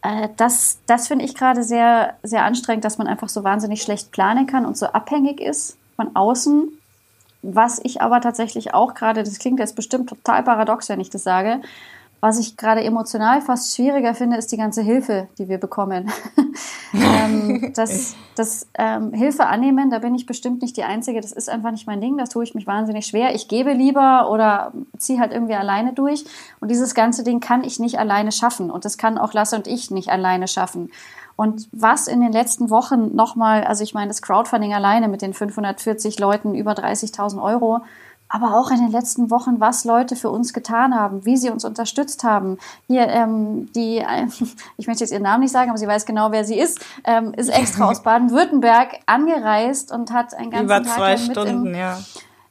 Äh, 0.02 0.30
das 0.38 0.80
das 0.88 1.08
finde 1.08 1.26
ich 1.26 1.36
gerade 1.36 1.64
sehr, 1.64 2.16
sehr 2.24 2.44
anstrengend, 2.44 2.86
dass 2.86 2.98
man 2.98 3.08
einfach 3.08 3.30
so 3.30 3.44
wahnsinnig 3.44 3.82
schlecht 3.82 4.12
planen 4.12 4.48
kann 4.48 4.66
und 4.66 4.78
so 4.78 4.88
abhängig 4.88 5.40
ist 5.40 5.78
von 5.96 6.16
außen. 6.16 6.70
Was 7.42 7.80
ich 7.84 8.02
aber 8.02 8.22
tatsächlich 8.22 8.74
auch 8.74 8.94
gerade, 8.94 9.24
das 9.24 9.40
klingt 9.40 9.60
jetzt 9.60 9.76
bestimmt 9.76 10.10
total 10.10 10.44
paradox, 10.44 10.88
wenn 10.90 11.02
ich 11.02 11.10
das 11.10 11.24
sage, 11.24 11.62
was 12.24 12.40
ich 12.40 12.56
gerade 12.56 12.82
emotional 12.82 13.42
fast 13.42 13.76
schwieriger 13.76 14.16
finde, 14.16 14.38
ist 14.38 14.50
die 14.54 14.56
ganze 14.56 14.82
Hilfe, 14.82 15.28
die 15.38 15.50
wir 15.50 15.58
bekommen. 15.58 16.10
ähm, 16.94 17.74
das 17.76 18.16
das 18.36 18.66
ähm, 18.76 19.12
Hilfe 19.12 19.46
annehmen, 19.46 19.90
da 19.90 20.00
bin 20.00 20.16
ich 20.16 20.26
bestimmt 20.26 20.62
nicht 20.62 20.78
die 20.78 20.86
Einzige. 20.86 21.20
Das 21.20 21.34
ist 21.34 21.50
einfach 21.50 21.72
nicht 21.72 21.86
mein 21.86 22.00
Ding. 22.00 22.18
Das 22.18 22.30
tue 22.30 22.46
ich 22.46 22.56
mich 22.56 22.66
wahnsinnig 22.66 23.08
schwer. 23.08 23.36
Ich 23.36 23.50
gebe 23.50 23.74
lieber 23.74 24.32
oder 24.32 24.72
ziehe 24.98 25.20
halt 25.20 25.34
irgendwie 25.34 25.56
alleine 25.56 25.92
durch. 25.92 26.24
Und 26.62 26.72
dieses 26.72 26.96
ganze 26.96 27.26
Ding 27.26 27.42
kann 27.42 27.66
ich 27.66 27.80
nicht 27.80 28.00
alleine 28.00 28.32
schaffen. 28.32 28.72
Und 28.72 28.86
das 28.86 28.98
kann 28.98 29.18
auch 29.18 29.34
Lasse 29.34 29.58
und 29.58 29.68
ich 29.68 29.92
nicht 29.92 30.08
alleine 30.08 30.48
schaffen. 30.48 30.92
Und 31.36 31.68
was 31.72 32.08
in 32.08 32.22
den 32.22 32.32
letzten 32.32 32.70
Wochen 32.70 33.16
nochmal, 33.16 33.64
also 33.64 33.84
ich 33.84 33.94
meine, 33.94 34.10
das 34.10 34.22
Crowdfunding 34.22 34.74
alleine 34.74 35.08
mit 35.08 35.22
den 35.22 35.34
540 35.34 36.20
Leuten 36.20 36.54
über 36.56 36.74
30.000 36.74 37.42
Euro, 37.42 37.82
aber 38.34 38.58
auch 38.58 38.72
in 38.72 38.78
den 38.78 38.92
letzten 38.92 39.30
Wochen, 39.30 39.60
was 39.60 39.86
Leute 39.86 40.16
für 40.16 40.32
uns 40.32 40.54
getan 40.54 40.96
haben, 40.96 41.24
wie 41.24 41.38
sie 41.38 41.52
uns 41.52 41.66
unterstützt 41.66 42.24
haben. 42.24 42.58
Hier, 42.88 43.08
ähm, 43.08 43.72
die, 43.74 44.00
äh, 44.00 44.26
ich 44.78 44.88
möchte 44.88 45.04
jetzt 45.04 45.12
ihren 45.12 45.22
Namen 45.22 45.42
nicht 45.44 45.52
sagen, 45.52 45.70
aber 45.70 45.78
sie 45.78 45.88
weiß 45.88 46.06
genau, 46.08 46.32
wer 46.32 46.44
sie 46.44 46.58
ist, 46.58 46.84
ähm, 47.04 47.34
ist 47.34 47.50
extra 47.50 47.90
aus 47.90 48.02
Baden-Württemberg 48.04 49.00
angereist 49.06 49.92
und 49.92 50.12
hat 50.12 50.34
ein 50.34 50.50
ganzen 50.50 50.66
Über 50.66 50.82
Tag 50.82 50.96
zwei 50.96 51.18
Stunden, 51.18 51.68
im, 51.68 51.76
ja. 51.76 52.00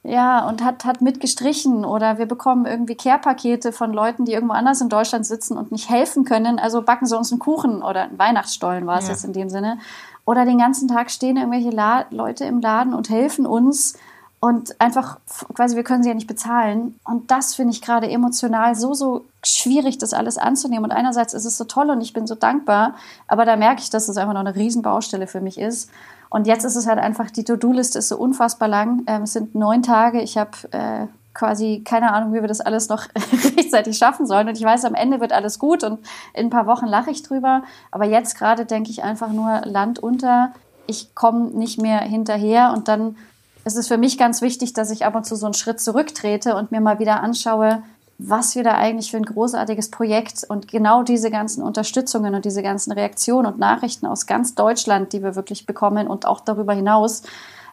Ja, 0.03 0.45
und 0.47 0.63
hat, 0.63 0.83
hat 0.83 1.01
mitgestrichen 1.01 1.85
oder 1.85 2.17
wir 2.17 2.25
bekommen 2.25 2.65
irgendwie 2.65 2.95
Care-Pakete 2.95 3.71
von 3.71 3.93
Leuten, 3.93 4.25
die 4.25 4.33
irgendwo 4.33 4.53
anders 4.53 4.81
in 4.81 4.89
Deutschland 4.89 5.25
sitzen 5.25 5.57
und 5.57 5.71
nicht 5.71 5.89
helfen 5.89 6.25
können. 6.25 6.59
Also 6.59 6.81
backen 6.81 7.05
sie 7.05 7.17
uns 7.17 7.31
einen 7.31 7.39
Kuchen 7.39 7.81
oder 7.81 8.03
einen 8.03 8.19
Weihnachtsstollen 8.19 8.85
war 8.85 8.99
es 8.99 9.05
Ja. 9.05 9.11
jetzt 9.11 9.23
in 9.23 9.33
dem 9.33 9.49
Sinne. 9.49 9.79
Oder 10.25 10.45
den 10.45 10.57
ganzen 10.57 10.87
Tag 10.89 11.09
stehen 11.09 11.37
irgendwelche 11.37 11.69
La 11.69 12.05
Leute 12.09 12.45
im 12.45 12.59
Laden 12.59 12.93
und 12.93 13.09
helfen 13.09 13.45
uns 13.45 13.95
und 14.41 14.79
einfach 14.81 15.19
quasi, 15.53 15.77
wir 15.77 15.83
können 15.85 16.03
sie 16.03 16.09
ja 16.09 16.15
nicht 16.15 16.27
bezahlen. 16.27 16.99
Und 17.05 17.31
das 17.31 17.55
finde 17.55 17.71
ich 17.71 17.81
gerade 17.81 18.09
emotional 18.09 18.75
so, 18.75 18.93
so 18.93 19.23
schwierig, 19.41 19.99
das 19.99 20.13
alles 20.13 20.37
anzunehmen. 20.37 20.83
Und 20.83 20.91
einerseits 20.91 21.33
ist 21.33 21.45
es 21.45 21.57
so 21.57 21.63
toll 21.63 21.89
und 21.89 22.01
ich 22.01 22.11
bin 22.11 22.27
so 22.27 22.35
dankbar, 22.35 22.95
aber 23.29 23.45
da 23.45 23.55
merke 23.55 23.81
ich, 23.81 23.89
dass 23.89 24.09
es 24.09 24.17
einfach 24.17 24.33
noch 24.33 24.41
eine 24.41 24.53
Riesenbaustelle 24.55 25.27
für 25.27 25.39
mich 25.39 25.57
ist. 25.57 25.89
Und 26.33 26.47
jetzt 26.47 26.63
ist 26.63 26.75
es 26.75 26.87
halt 26.87 26.97
einfach, 26.97 27.29
die 27.29 27.43
To-Do-Liste 27.43 27.99
ist 27.99 28.09
so 28.09 28.17
unfassbar 28.17 28.67
lang. 28.67 29.03
Ähm, 29.05 29.21
es 29.21 29.33
sind 29.33 29.53
neun 29.53 29.83
Tage. 29.83 30.19
Ich 30.19 30.35
habe 30.35 30.49
äh, 30.71 31.05
quasi 31.35 31.83
keine 31.85 32.11
Ahnung, 32.11 32.33
wie 32.33 32.41
wir 32.41 32.47
das 32.47 32.59
alles 32.59 32.89
noch 32.89 33.05
rechtzeitig 33.55 33.95
schaffen 33.99 34.25
sollen. 34.25 34.47
Und 34.47 34.57
ich 34.57 34.63
weiß, 34.63 34.83
am 34.85 34.95
Ende 34.95 35.21
wird 35.21 35.31
alles 35.31 35.59
gut 35.59 35.83
und 35.83 35.99
in 36.33 36.47
ein 36.47 36.49
paar 36.49 36.65
Wochen 36.65 36.87
lache 36.87 37.11
ich 37.11 37.21
drüber. 37.21 37.61
Aber 37.91 38.05
jetzt 38.05 38.35
gerade 38.35 38.65
denke 38.65 38.89
ich 38.89 39.03
einfach 39.03 39.29
nur 39.29 39.61
Land 39.65 39.99
unter. 39.99 40.51
Ich 40.87 41.13
komme 41.13 41.51
nicht 41.51 41.79
mehr 41.79 41.99
hinterher 41.99 42.73
und 42.73 42.87
dann 42.87 43.15
ist 43.63 43.77
es 43.77 43.87
für 43.87 43.99
mich 43.99 44.17
ganz 44.17 44.41
wichtig, 44.41 44.73
dass 44.73 44.89
ich 44.89 45.05
ab 45.05 45.13
und 45.13 45.27
zu 45.27 45.35
so 45.35 45.45
einen 45.45 45.53
Schritt 45.53 45.79
zurücktrete 45.79 46.55
und 46.55 46.71
mir 46.71 46.81
mal 46.81 46.97
wieder 46.97 47.21
anschaue, 47.21 47.83
was 48.25 48.55
wir 48.55 48.63
da 48.63 48.75
eigentlich 48.75 49.11
für 49.11 49.17
ein 49.17 49.25
großartiges 49.25 49.91
Projekt 49.91 50.45
und 50.47 50.69
genau 50.69 51.03
diese 51.03 51.29
ganzen 51.29 51.61
Unterstützungen 51.61 52.33
und 52.35 52.45
diese 52.45 52.63
ganzen 52.63 52.93
Reaktionen 52.93 53.45
und 53.45 53.59
Nachrichten 53.59 54.05
aus 54.05 54.25
ganz 54.25 54.55
Deutschland, 54.55 55.11
die 55.11 55.21
wir 55.21 55.35
wirklich 55.35 55.65
bekommen 55.65 56.07
und 56.07 56.25
auch 56.25 56.39
darüber 56.39 56.73
hinaus, 56.73 57.23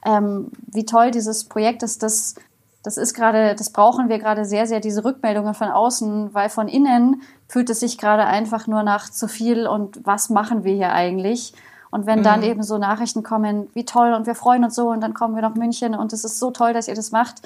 ähm, 0.05 0.49
wie 0.67 0.85
toll 0.85 1.13
dieses 1.13 1.45
Projekt 1.45 1.85
ist, 1.85 2.03
das, 2.03 2.35
das 2.83 2.97
ist 2.97 3.15
gerade, 3.15 3.55
das 3.55 3.71
brauchen 3.71 4.09
wir 4.09 4.19
gerade 4.19 4.45
sehr, 4.45 4.67
sehr, 4.67 4.81
diese 4.81 5.05
Rückmeldungen 5.05 5.55
von 5.55 5.69
außen, 5.69 6.35
weil 6.35 6.49
von 6.49 6.67
innen 6.67 7.23
fühlt 7.47 7.71
es 7.71 7.79
sich 7.79 7.97
gerade 7.97 8.25
einfach 8.25 8.67
nur 8.67 8.83
nach 8.83 9.09
zu 9.09 9.29
viel 9.29 9.69
und 9.69 10.05
was 10.05 10.31
machen 10.31 10.65
wir 10.65 10.75
hier 10.75 10.93
eigentlich? 10.93 11.55
Und 11.93 12.07
wenn 12.07 12.23
dann 12.23 12.43
eben 12.43 12.63
so 12.63 12.79
Nachrichten 12.79 13.23
kommen, 13.23 13.69
wie 13.75 13.85
toll 13.85 14.15
und 14.15 14.27
wir 14.27 14.37
freuen 14.37 14.65
uns 14.65 14.75
so 14.75 14.91
und 14.91 15.01
dann 15.01 15.15
kommen 15.15 15.35
wir 15.35 15.43
nach 15.43 15.55
München 15.55 15.95
und 15.95 16.13
es 16.13 16.25
ist 16.25 16.39
so 16.39 16.51
toll, 16.51 16.73
dass 16.73 16.89
ihr 16.89 16.95
das 16.95 17.11
macht. 17.11 17.43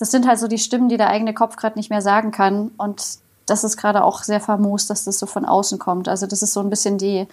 Das 0.00 0.10
sind 0.10 0.26
halt 0.26 0.38
so 0.38 0.48
die 0.48 0.58
Stimmen, 0.58 0.88
die 0.88 0.96
der 0.96 1.10
eigene 1.10 1.34
Kopf 1.34 1.56
gerade 1.56 1.78
nicht 1.78 1.90
mehr 1.90 2.00
sagen 2.00 2.30
kann. 2.30 2.72
Und 2.78 3.18
das 3.44 3.64
ist 3.64 3.76
gerade 3.76 4.02
auch 4.02 4.22
sehr 4.22 4.40
famos, 4.40 4.86
dass 4.86 5.04
das 5.04 5.18
so 5.18 5.26
von 5.26 5.44
außen 5.44 5.78
kommt. 5.78 6.08
Also 6.08 6.26
das 6.26 6.42
ist 6.42 6.54
so 6.54 6.60
ein 6.60 6.70
bisschen 6.70 6.96
die, 6.96 7.28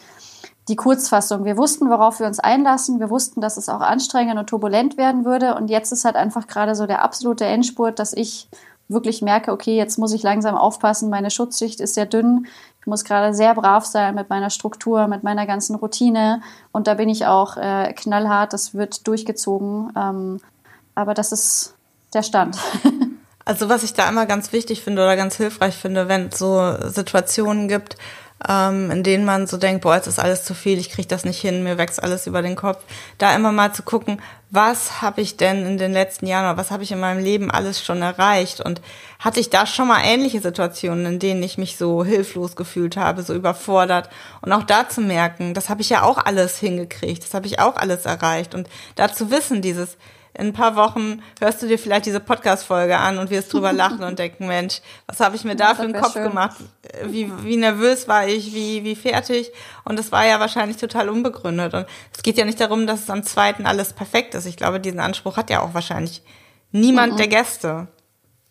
die 0.67 0.75
Kurzfassung. 0.75 1.45
Wir 1.45 1.55
wussten, 1.55 1.89
worauf 1.89 2.19
wir 2.19 2.27
uns 2.27 2.39
einlassen. 2.39 2.99
Wir 2.99 3.09
wussten, 3.09 3.39
dass 3.39 3.55
es 3.55 3.69
auch 3.69 3.79
anstrengend 3.79 4.37
und 4.37 4.49
turbulent 4.49 4.97
werden 4.97 5.23
würde. 5.23 5.55
Und 5.55 5.69
jetzt 5.69 5.93
ist 5.93 6.03
halt 6.03 6.17
einfach 6.17 6.45
gerade 6.47 6.75
so 6.75 6.85
der 6.87 7.03
absolute 7.03 7.45
Endspurt, 7.45 7.99
dass 7.99 8.11
ich 8.11 8.49
wirklich 8.89 9.21
merke, 9.21 9.53
okay, 9.53 9.77
jetzt 9.77 9.97
muss 9.97 10.11
ich 10.11 10.23
langsam 10.23 10.55
aufpassen. 10.55 11.09
Meine 11.09 11.31
Schutzschicht 11.31 11.79
ist 11.79 11.93
sehr 11.93 12.05
dünn. 12.05 12.47
Ich 12.81 12.87
muss 12.87 13.05
gerade 13.05 13.33
sehr 13.33 13.55
brav 13.55 13.85
sein 13.85 14.13
mit 14.13 14.29
meiner 14.29 14.49
Struktur, 14.49 15.07
mit 15.07 15.23
meiner 15.23 15.45
ganzen 15.45 15.75
Routine. 15.75 16.41
Und 16.73 16.87
da 16.87 16.95
bin 16.95 17.07
ich 17.07 17.27
auch 17.27 17.55
äh, 17.55 17.93
knallhart. 17.93 18.51
Das 18.51 18.73
wird 18.73 19.07
durchgezogen. 19.07 19.93
Ähm, 19.95 20.41
aber 20.95 21.13
das 21.13 21.31
ist 21.31 21.76
der 22.17 22.23
Stand. 22.23 22.57
Also 23.47 23.69
was 23.69 23.83
ich 23.83 23.93
da 23.93 24.09
immer 24.09 24.25
ganz 24.25 24.51
wichtig 24.51 24.81
finde 24.81 25.03
oder 25.03 25.15
ganz 25.15 25.37
hilfreich 25.37 25.73
finde, 25.73 26.09
wenn 26.09 26.27
es 26.27 26.37
so 26.37 26.75
Situationen 26.89 27.69
gibt, 27.69 27.95
ähm, 28.45 28.91
in 28.91 29.03
denen 29.03 29.23
man 29.23 29.47
so 29.47 29.55
denkt, 29.55 29.83
boah, 29.83 29.95
jetzt 29.95 30.07
ist 30.07 30.19
alles 30.19 30.43
zu 30.43 30.53
viel, 30.53 30.77
ich 30.77 30.89
kriege 30.89 31.07
das 31.07 31.23
nicht 31.23 31.39
hin, 31.39 31.63
mir 31.63 31.77
wächst 31.77 32.03
alles 32.03 32.27
über 32.27 32.41
den 32.41 32.57
Kopf, 32.57 32.83
da 33.19 33.33
immer 33.33 33.53
mal 33.53 33.71
zu 33.71 33.83
gucken, 33.83 34.21
was 34.49 35.01
habe 35.01 35.21
ich 35.21 35.35
denn 35.35 35.65
in 35.65 35.77
den 35.77 35.91
letzten 35.91 36.25
Jahren 36.25 36.45
oder 36.45 36.57
was 36.57 36.71
habe 36.71 36.83
ich 36.83 36.91
in 36.91 36.99
meinem 36.99 37.21
Leben 37.21 37.51
alles 37.51 37.83
schon 37.83 38.01
erreicht 38.01 38.61
und 38.61 38.81
hatte 39.19 39.39
ich 39.39 39.49
da 39.49 39.65
schon 39.65 39.89
mal 39.89 40.01
ähnliche 40.03 40.39
Situationen, 40.39 41.05
in 41.05 41.19
denen 41.19 41.43
ich 41.43 41.57
mich 41.57 41.75
so 41.75 42.05
hilflos 42.05 42.55
gefühlt 42.55 42.95
habe, 42.95 43.23
so 43.23 43.33
überfordert 43.33 44.09
und 44.41 44.53
auch 44.53 44.63
da 44.63 44.87
zu 44.87 45.01
merken, 45.01 45.53
das 45.53 45.69
habe 45.69 45.81
ich 45.81 45.89
ja 45.89 46.03
auch 46.03 46.17
alles 46.17 46.57
hingekriegt, 46.57 47.23
das 47.23 47.33
habe 47.33 47.47
ich 47.47 47.59
auch 47.59 47.75
alles 47.75 48.05
erreicht 48.05 48.55
und 48.55 48.69
da 48.95 49.11
zu 49.11 49.31
wissen, 49.31 49.61
dieses 49.61 49.97
in 50.37 50.47
ein 50.47 50.53
paar 50.53 50.75
Wochen 50.75 51.23
hörst 51.39 51.63
du 51.63 51.67
dir 51.67 51.79
vielleicht 51.79 52.05
diese 52.05 52.19
Podcast-Folge 52.19 52.97
an 52.97 53.17
und 53.17 53.31
wirst 53.31 53.51
drüber 53.51 53.73
lachen 53.73 54.03
und 54.03 54.19
denken, 54.19 54.47
Mensch, 54.47 54.81
was 55.07 55.19
habe 55.19 55.35
ich 55.35 55.43
mir 55.43 55.55
da 55.55 55.73
für 55.73 55.81
einen 55.81 55.99
Kopf 55.99 56.13
schön. 56.13 56.23
gemacht? 56.23 56.57
Wie, 57.05 57.31
wie 57.43 57.57
nervös 57.57 58.07
war 58.07 58.27
ich, 58.27 58.53
wie, 58.53 58.83
wie 58.83 58.95
fertig? 58.95 59.51
Und 59.87 59.97
das 59.97 60.11
war 60.11 60.25
ja 60.25 60.39
wahrscheinlich 60.39 60.77
total 60.77 61.09
unbegründet. 61.09 61.73
Und 61.73 61.85
es 62.13 62.21
geht 62.21 62.37
ja 62.37 62.45
nicht 62.45 62.59
darum, 62.59 62.87
dass 62.87 63.03
es 63.03 63.09
am 63.09 63.23
zweiten 63.23 63.65
alles 63.65 63.93
perfekt 63.93 64.35
ist. 64.35 64.45
Ich 64.45 64.57
glaube, 64.57 64.79
diesen 64.79 64.99
Anspruch 64.99 65.37
hat 65.37 65.49
ja 65.49 65.61
auch 65.61 65.73
wahrscheinlich 65.73 66.21
niemand 66.71 67.17
der 67.19 67.27
Gäste. 67.27 67.87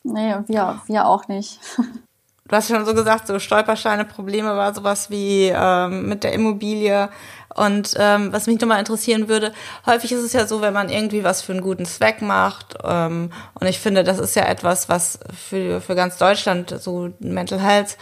nee, 0.02 0.34
und 0.34 0.48
wir, 0.48 0.80
wir 0.86 1.06
auch 1.06 1.28
nicht. 1.28 1.60
Du 2.48 2.54
hast 2.54 2.68
schon 2.68 2.86
so 2.86 2.94
gesagt, 2.94 3.26
so 3.26 3.40
Stolpersteine, 3.40 4.04
Probleme 4.04 4.56
war 4.56 4.72
sowas 4.72 5.10
wie 5.10 5.52
ähm, 5.52 6.08
mit 6.08 6.22
der 6.22 6.32
Immobilie. 6.32 7.08
Und 7.56 7.94
ähm, 7.98 8.32
was 8.32 8.46
mich 8.46 8.60
nochmal 8.60 8.78
interessieren 8.78 9.28
würde, 9.28 9.52
häufig 9.84 10.12
ist 10.12 10.22
es 10.22 10.32
ja 10.32 10.46
so, 10.46 10.60
wenn 10.60 10.72
man 10.72 10.88
irgendwie 10.88 11.24
was 11.24 11.42
für 11.42 11.52
einen 11.52 11.60
guten 11.60 11.86
Zweck 11.86 12.22
macht. 12.22 12.76
Ähm, 12.84 13.32
und 13.54 13.66
ich 13.66 13.80
finde, 13.80 14.04
das 14.04 14.20
ist 14.20 14.36
ja 14.36 14.44
etwas, 14.44 14.88
was 14.88 15.18
für, 15.48 15.80
für 15.80 15.96
ganz 15.96 16.18
Deutschland 16.18 16.72
so 16.78 17.10
Mental 17.18 17.58
Health 17.58 17.96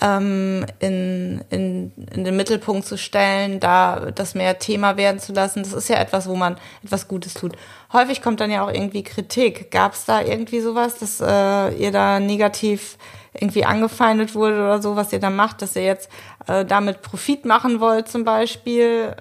ähm, 0.00 0.64
in, 0.78 1.44
in, 1.50 1.92
in 2.12 2.24
den 2.24 2.36
Mittelpunkt 2.36 2.86
zu 2.86 2.96
stellen, 2.96 3.60
da 3.60 4.10
das 4.12 4.34
mehr 4.34 4.58
Thema 4.58 4.96
werden 4.96 5.20
zu 5.20 5.32
lassen. 5.32 5.62
Das 5.62 5.72
ist 5.72 5.88
ja 5.88 5.96
etwas, 5.96 6.28
wo 6.28 6.36
man 6.36 6.56
etwas 6.82 7.08
Gutes 7.08 7.34
tut. 7.34 7.56
Häufig 7.92 8.22
kommt 8.22 8.40
dann 8.40 8.50
ja 8.50 8.64
auch 8.64 8.72
irgendwie 8.72 9.02
Kritik. 9.02 9.70
Gab 9.70 9.94
es 9.94 10.04
da 10.04 10.20
irgendwie 10.20 10.60
sowas, 10.60 10.98
dass 10.98 11.20
äh, 11.20 11.74
ihr 11.76 11.92
da 11.92 12.20
negativ 12.20 12.96
irgendwie 13.32 13.64
angefeindet 13.64 14.34
wurde 14.34 14.56
oder 14.56 14.82
so, 14.82 14.96
was 14.96 15.12
ihr 15.12 15.20
da 15.20 15.30
macht, 15.30 15.62
dass 15.62 15.76
ihr 15.76 15.84
jetzt 15.84 16.10
äh, 16.46 16.64
damit 16.64 17.02
Profit 17.02 17.44
machen 17.44 17.80
wollt 17.80 18.08
zum 18.08 18.24
Beispiel? 18.24 19.14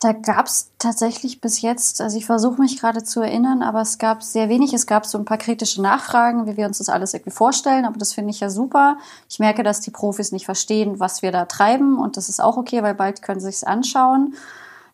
Da 0.00 0.12
gab 0.12 0.46
es 0.46 0.72
tatsächlich 0.78 1.42
bis 1.42 1.60
jetzt, 1.60 2.00
also 2.00 2.16
ich 2.16 2.24
versuche 2.24 2.58
mich 2.58 2.80
gerade 2.80 3.04
zu 3.04 3.20
erinnern, 3.20 3.62
aber 3.62 3.82
es 3.82 3.98
gab 3.98 4.22
sehr 4.22 4.48
wenig. 4.48 4.72
Es 4.72 4.86
gab 4.86 5.04
so 5.04 5.18
ein 5.18 5.26
paar 5.26 5.36
kritische 5.36 5.82
Nachfragen, 5.82 6.46
wie 6.46 6.56
wir 6.56 6.66
uns 6.66 6.78
das 6.78 6.88
alles 6.88 7.12
irgendwie 7.12 7.32
vorstellen, 7.32 7.84
aber 7.84 7.98
das 7.98 8.14
finde 8.14 8.30
ich 8.30 8.40
ja 8.40 8.48
super. 8.48 8.96
Ich 9.28 9.38
merke, 9.38 9.62
dass 9.62 9.82
die 9.82 9.90
Profis 9.90 10.32
nicht 10.32 10.46
verstehen, 10.46 11.00
was 11.00 11.20
wir 11.20 11.32
da 11.32 11.44
treiben 11.44 11.98
und 11.98 12.16
das 12.16 12.30
ist 12.30 12.40
auch 12.40 12.56
okay, 12.56 12.82
weil 12.82 12.94
bald 12.94 13.20
können 13.20 13.40
sie 13.40 13.48
sich's 13.48 13.62
anschauen. 13.62 14.34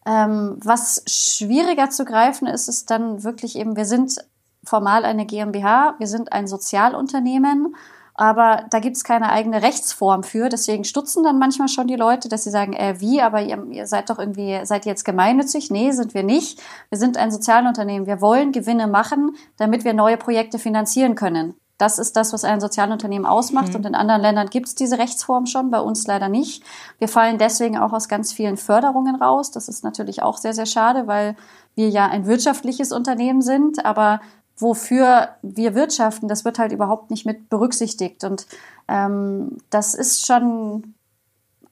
Ähm, 0.05 0.59
was 0.63 1.05
schwieriger 1.07 1.89
zu 1.89 2.05
greifen 2.05 2.49
ist, 2.49 2.69
ist 2.69 2.91
dann 2.91 3.23
wirklich 3.23 3.55
eben, 3.55 3.77
wir 3.77 3.87
sind 3.87 4.17
formal 4.65 5.05
eine 5.05 5.25
GmbH, 5.25 5.95
wir 5.99 6.09
sind 6.09 6.33
ein 6.33 6.49
Sozialunternehmen, 6.49 7.77
aber 8.17 8.65
da 8.71 8.79
gibt's 8.79 9.05
keine 9.05 9.31
eigene 9.31 9.63
Rechtsform 9.63 10.23
für. 10.23 10.49
Deswegen 10.49 10.85
stutzen 10.85 11.23
dann 11.23 11.39
manchmal 11.39 11.69
schon 11.69 11.87
die 11.87 11.97
Leute, 11.97 12.29
dass 12.29 12.45
sie 12.45 12.51
sagen, 12.51 12.73
äh, 12.73 12.95
wie, 12.99 13.21
aber 13.21 13.43
ihr, 13.43 13.63
ihr 13.71 13.87
seid 13.87 14.09
doch 14.11 14.19
irgendwie, 14.19 14.59
seid 14.65 14.87
ihr 14.87 14.91
jetzt 14.91 15.05
gemeinnützig? 15.05 15.71
Nee, 15.71 15.91
sind 15.91 16.15
wir 16.15 16.23
nicht. 16.23 16.61
Wir 16.89 16.99
sind 16.99 17.17
ein 17.17 17.31
Sozialunternehmen. 17.31 18.07
Wir 18.07 18.21
wollen 18.21 18.53
Gewinne 18.53 18.87
machen, 18.87 19.37
damit 19.59 19.85
wir 19.85 19.93
neue 19.93 20.17
Projekte 20.17 20.59
finanzieren 20.59 21.15
können. 21.15 21.55
Das 21.79 21.99
ist 21.99 22.17
das, 22.17 22.33
was 22.33 22.45
ein 22.45 22.61
Sozialunternehmen 22.61 23.27
ausmacht. 23.27 23.75
Und 23.75 23.85
in 23.85 23.95
anderen 23.95 24.23
Ländern 24.23 24.49
gibt's 24.49 24.75
diese 24.75 24.99
Rechtsform 24.99 25.45
schon, 25.45 25.71
bei 25.71 25.81
uns 25.81 26.07
leider 26.07 26.31
nicht. 26.31 26.63
Wir 26.99 27.09
fallen 27.09 27.37
deswegen 27.37 27.77
auch 27.77 27.93
aus 27.93 28.09
ganz 28.09 28.33
vielen 28.33 28.57
Förderungen 28.57 29.17
raus. 29.17 29.51
Das 29.51 29.69
ist 29.69 29.85
natürlich 29.85 30.23
auch 30.23 30.39
sehr, 30.39 30.55
sehr 30.55 30.65
schade, 30.65 31.07
weil 31.07 31.37
wir 31.75 31.91
ja 31.91 32.07
ein 32.07 32.27
wirtschaftliches 32.27 32.93
Unternehmen 32.93 33.43
sind, 33.43 33.85
aber 33.85 34.21
wofür 34.57 35.29
wir 35.43 35.75
wirtschaften, 35.75 36.29
das 36.29 36.45
wird 36.45 36.59
halt 36.59 36.73
überhaupt 36.73 37.11
nicht 37.11 37.27
mit 37.27 37.49
berücksichtigt. 37.49 38.25
Und 38.25 38.47
ähm, 38.89 39.59
das 39.71 39.95
ist 39.95 40.27
schon 40.27 40.95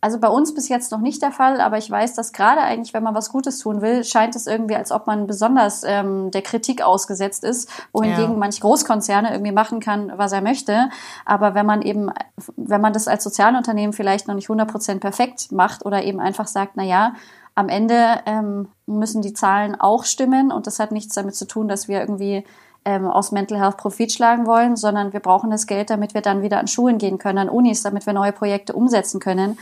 also 0.04 0.20
bei 0.20 0.28
uns 0.28 0.52
bis 0.52 0.68
jetzt 0.68 0.92
noch 0.92 1.00
nicht 1.00 1.22
der 1.22 1.32
Fall, 1.32 1.62
aber 1.62 1.78
ich 1.78 1.90
weiß, 1.90 2.12
dass 2.12 2.34
gerade 2.34 2.60
eigentlich, 2.60 2.92
wenn 2.92 3.02
man 3.02 3.14
was 3.14 3.30
Gutes 3.30 3.58
tun 3.58 3.80
will, 3.80 4.04
scheint 4.04 4.36
es 4.36 4.46
irgendwie, 4.46 4.76
als 4.76 4.92
ob 4.92 5.06
man 5.06 5.26
besonders 5.26 5.82
ähm, 5.82 6.30
der 6.30 6.42
Kritik 6.42 6.82
ausgesetzt 6.82 7.42
ist, 7.42 7.70
wohingegen 7.90 8.32
ja. 8.32 8.36
manch 8.36 8.60
Großkonzerne 8.60 9.32
irgendwie 9.32 9.52
machen 9.52 9.80
kann, 9.80 10.12
was 10.14 10.32
er 10.32 10.42
möchte. 10.42 10.90
Aber 11.24 11.54
wenn 11.54 11.64
man 11.64 11.80
eben, 11.80 12.10
wenn 12.56 12.82
man 12.82 12.92
das 12.92 13.08
als 13.08 13.24
Sozialunternehmen 13.24 13.94
vielleicht 13.94 14.28
noch 14.28 14.34
nicht 14.34 14.50
100% 14.50 15.00
perfekt 15.00 15.52
macht 15.52 15.86
oder 15.86 16.04
eben 16.04 16.20
einfach 16.20 16.48
sagt, 16.48 16.72
na 16.74 16.82
ja, 16.82 17.14
am 17.54 17.70
Ende 17.70 18.20
ähm, 18.26 18.68
müssen 18.84 19.22
die 19.22 19.32
Zahlen 19.32 19.74
auch 19.74 20.04
stimmen 20.04 20.52
und 20.52 20.66
das 20.66 20.80
hat 20.80 20.92
nichts 20.92 21.14
damit 21.14 21.34
zu 21.34 21.46
tun, 21.46 21.66
dass 21.66 21.88
wir 21.88 22.00
irgendwie 22.00 22.44
ähm, 22.84 23.06
aus 23.06 23.32
Mental 23.32 23.58
Health 23.58 23.76
Profit 23.76 24.12
schlagen 24.12 24.46
wollen, 24.46 24.76
sondern 24.76 25.12
wir 25.12 25.20
brauchen 25.20 25.50
das 25.50 25.66
Geld, 25.66 25.90
damit 25.90 26.14
wir 26.14 26.20
dann 26.20 26.42
wieder 26.42 26.58
an 26.58 26.68
Schulen 26.68 26.98
gehen 26.98 27.18
können, 27.18 27.38
an 27.38 27.48
Unis, 27.48 27.82
damit 27.82 28.06
wir 28.06 28.12
neue 28.12 28.32
Projekte 28.32 28.74
umsetzen 28.74 29.20
können. 29.20 29.58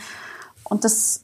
Und 0.63 0.83
das, 0.83 1.23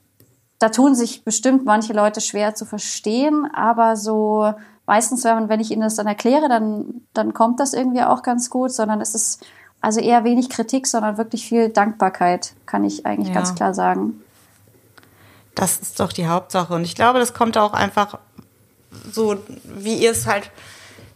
da 0.59 0.69
tun 0.69 0.95
sich 0.95 1.23
bestimmt 1.23 1.65
manche 1.65 1.93
Leute 1.93 2.21
schwer 2.21 2.55
zu 2.55 2.65
verstehen, 2.65 3.47
aber 3.53 3.95
so 3.95 4.53
meistens, 4.85 5.23
wenn, 5.23 5.59
ich 5.59 5.71
ihnen 5.71 5.81
das 5.81 5.95
dann 5.95 6.07
erkläre, 6.07 6.49
dann, 6.49 7.01
dann 7.13 7.33
kommt 7.33 7.59
das 7.59 7.73
irgendwie 7.73 8.01
auch 8.01 8.23
ganz 8.23 8.49
gut, 8.49 8.71
sondern 8.71 9.01
es 9.01 9.13
ist 9.13 9.45
also 9.81 9.99
eher 9.99 10.23
wenig 10.23 10.49
Kritik, 10.49 10.87
sondern 10.87 11.17
wirklich 11.17 11.47
viel 11.47 11.69
Dankbarkeit, 11.69 12.53
kann 12.65 12.83
ich 12.83 13.05
eigentlich 13.05 13.29
ja. 13.29 13.35
ganz 13.35 13.55
klar 13.55 13.73
sagen. 13.73 14.21
Das 15.55 15.77
ist 15.77 15.99
doch 15.99 16.11
die 16.11 16.27
Hauptsache. 16.27 16.73
Und 16.73 16.83
ich 16.83 16.95
glaube, 16.95 17.19
das 17.19 17.33
kommt 17.33 17.57
auch 17.57 17.73
einfach 17.73 18.17
so, 19.11 19.37
wie 19.63 19.95
ihr 19.95 20.11
es 20.11 20.25
halt 20.25 20.49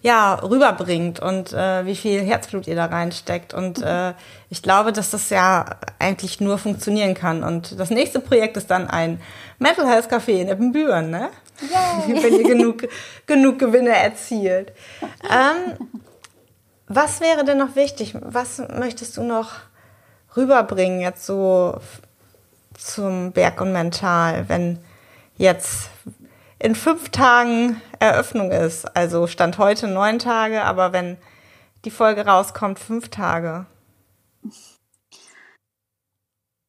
ja, 0.04 0.36
rüberbringt 0.36 1.22
und 1.22 1.54
äh, 1.54 1.86
wie 1.86 1.96
viel 1.96 2.22
Herzblut 2.22 2.68
ihr 2.68 2.76
da 2.76 2.86
reinsteckt. 2.86 3.54
Und 3.54 3.82
äh, 3.82 4.14
ich 4.50 4.62
glaube, 4.62 4.92
dass 4.92 5.12
das 5.12 5.30
ja 5.30 5.66
eigentlich 5.98 6.42
nur 6.42 6.58
funktionieren 6.58 7.14
kann. 7.14 7.42
Und 7.42 7.80
das 7.80 7.90
nächste 7.90 8.20
Projekt 8.20 8.58
ist 8.58 8.70
dann 8.70 8.90
ein 8.90 9.22
Mental 9.60 9.88
Health 9.88 10.12
Café 10.12 10.42
in 10.42 10.50
Eppenbüren, 10.50 11.10
ne? 11.10 11.30
Yay. 11.62 12.22
Wenn 12.24 12.34
ihr 12.34 12.44
genug, 12.44 12.88
genug 13.26 13.60
Gewinne 13.60 13.96
erzielt. 13.96 14.74
Ähm, 15.02 15.88
was 16.88 17.22
wäre 17.22 17.46
denn 17.46 17.58
noch 17.58 17.78
wichtig? 17.78 18.14
Was 18.20 18.62
möchtest 18.78 19.16
du 19.16 19.24
noch 19.24 19.52
rüberbringen 20.36 21.00
jetzt 21.00 21.26
so 21.26 21.80
zum 22.78 23.32
Berg 23.32 23.62
und 23.62 23.72
Mental, 23.72 24.50
wenn 24.50 24.80
jetzt 25.38 25.90
in 26.60 26.76
fünf 26.76 27.10
Tagen 27.10 27.82
Eröffnung 28.04 28.52
ist. 28.52 28.86
Also 28.96 29.28
Stand 29.28 29.58
heute 29.58 29.88
neun 29.88 30.20
Tage, 30.20 30.64
aber 30.64 30.94
wenn 30.94 31.18
die 31.86 31.92
Folge 31.92 32.26
rauskommt, 32.26 32.80
fünf 32.80 33.10
Tage. 33.10 33.66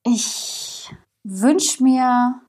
Ich 0.04 0.92
wünsche 1.24 1.82
mir, 1.82 2.40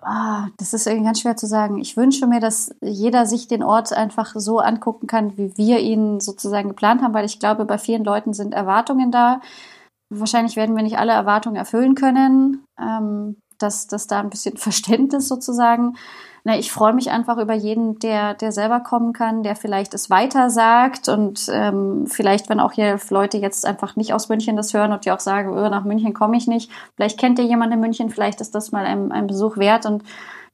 ah, 0.00 0.48
das 0.58 0.72
ist 0.72 0.86
irgendwie 0.86 1.06
ganz 1.06 1.20
schwer 1.20 1.36
zu 1.36 1.46
sagen, 1.46 1.78
ich 1.78 1.96
wünsche 1.96 2.26
mir, 2.26 2.40
dass 2.40 2.74
jeder 2.80 3.26
sich 3.26 3.48
den 3.48 3.62
Ort 3.62 3.92
einfach 3.92 4.32
so 4.36 4.58
angucken 4.58 5.06
kann, 5.06 5.36
wie 5.36 5.56
wir 5.56 5.80
ihn 5.80 6.20
sozusagen 6.20 6.68
geplant 6.68 7.02
haben, 7.02 7.14
weil 7.14 7.24
ich 7.24 7.38
glaube, 7.38 7.64
bei 7.64 7.78
vielen 7.78 8.04
Leuten 8.04 8.32
sind 8.32 8.54
Erwartungen 8.54 9.10
da. 9.10 9.40
Wahrscheinlich 10.10 10.56
werden 10.56 10.76
wir 10.76 10.82
nicht 10.82 10.98
alle 10.98 11.12
Erwartungen 11.12 11.56
erfüllen 11.56 11.94
können. 11.94 12.64
Ähm, 12.78 13.36
dass, 13.62 13.86
dass 13.86 14.06
da 14.06 14.20
ein 14.20 14.30
bisschen 14.30 14.56
Verständnis 14.58 15.28
sozusagen. 15.28 15.96
Na, 16.44 16.58
ich 16.58 16.72
freue 16.72 16.92
mich 16.92 17.10
einfach 17.10 17.38
über 17.38 17.54
jeden, 17.54 18.00
der, 18.00 18.34
der 18.34 18.50
selber 18.50 18.80
kommen 18.80 19.12
kann, 19.12 19.44
der 19.44 19.54
vielleicht 19.54 19.94
es 19.94 20.10
weiter 20.10 20.50
sagt 20.50 21.08
und 21.08 21.48
ähm, 21.52 22.06
vielleicht, 22.08 22.48
wenn 22.48 22.58
auch 22.58 22.72
hier 22.72 22.98
Leute 23.10 23.38
jetzt 23.38 23.64
einfach 23.64 23.94
nicht 23.94 24.12
aus 24.12 24.28
München 24.28 24.56
das 24.56 24.74
hören 24.74 24.92
und 24.92 25.04
die 25.04 25.12
auch 25.12 25.20
sagen, 25.20 25.50
oh, 25.50 25.68
nach 25.68 25.84
München 25.84 26.14
komme 26.14 26.36
ich 26.36 26.48
nicht. 26.48 26.70
Vielleicht 26.96 27.18
kennt 27.18 27.38
ihr 27.38 27.44
jemanden 27.44 27.74
in 27.74 27.80
München, 27.80 28.10
vielleicht 28.10 28.40
ist 28.40 28.56
das 28.56 28.72
mal 28.72 28.84
ein, 28.84 29.12
ein 29.12 29.28
Besuch 29.28 29.56
wert 29.56 29.86
und 29.86 30.02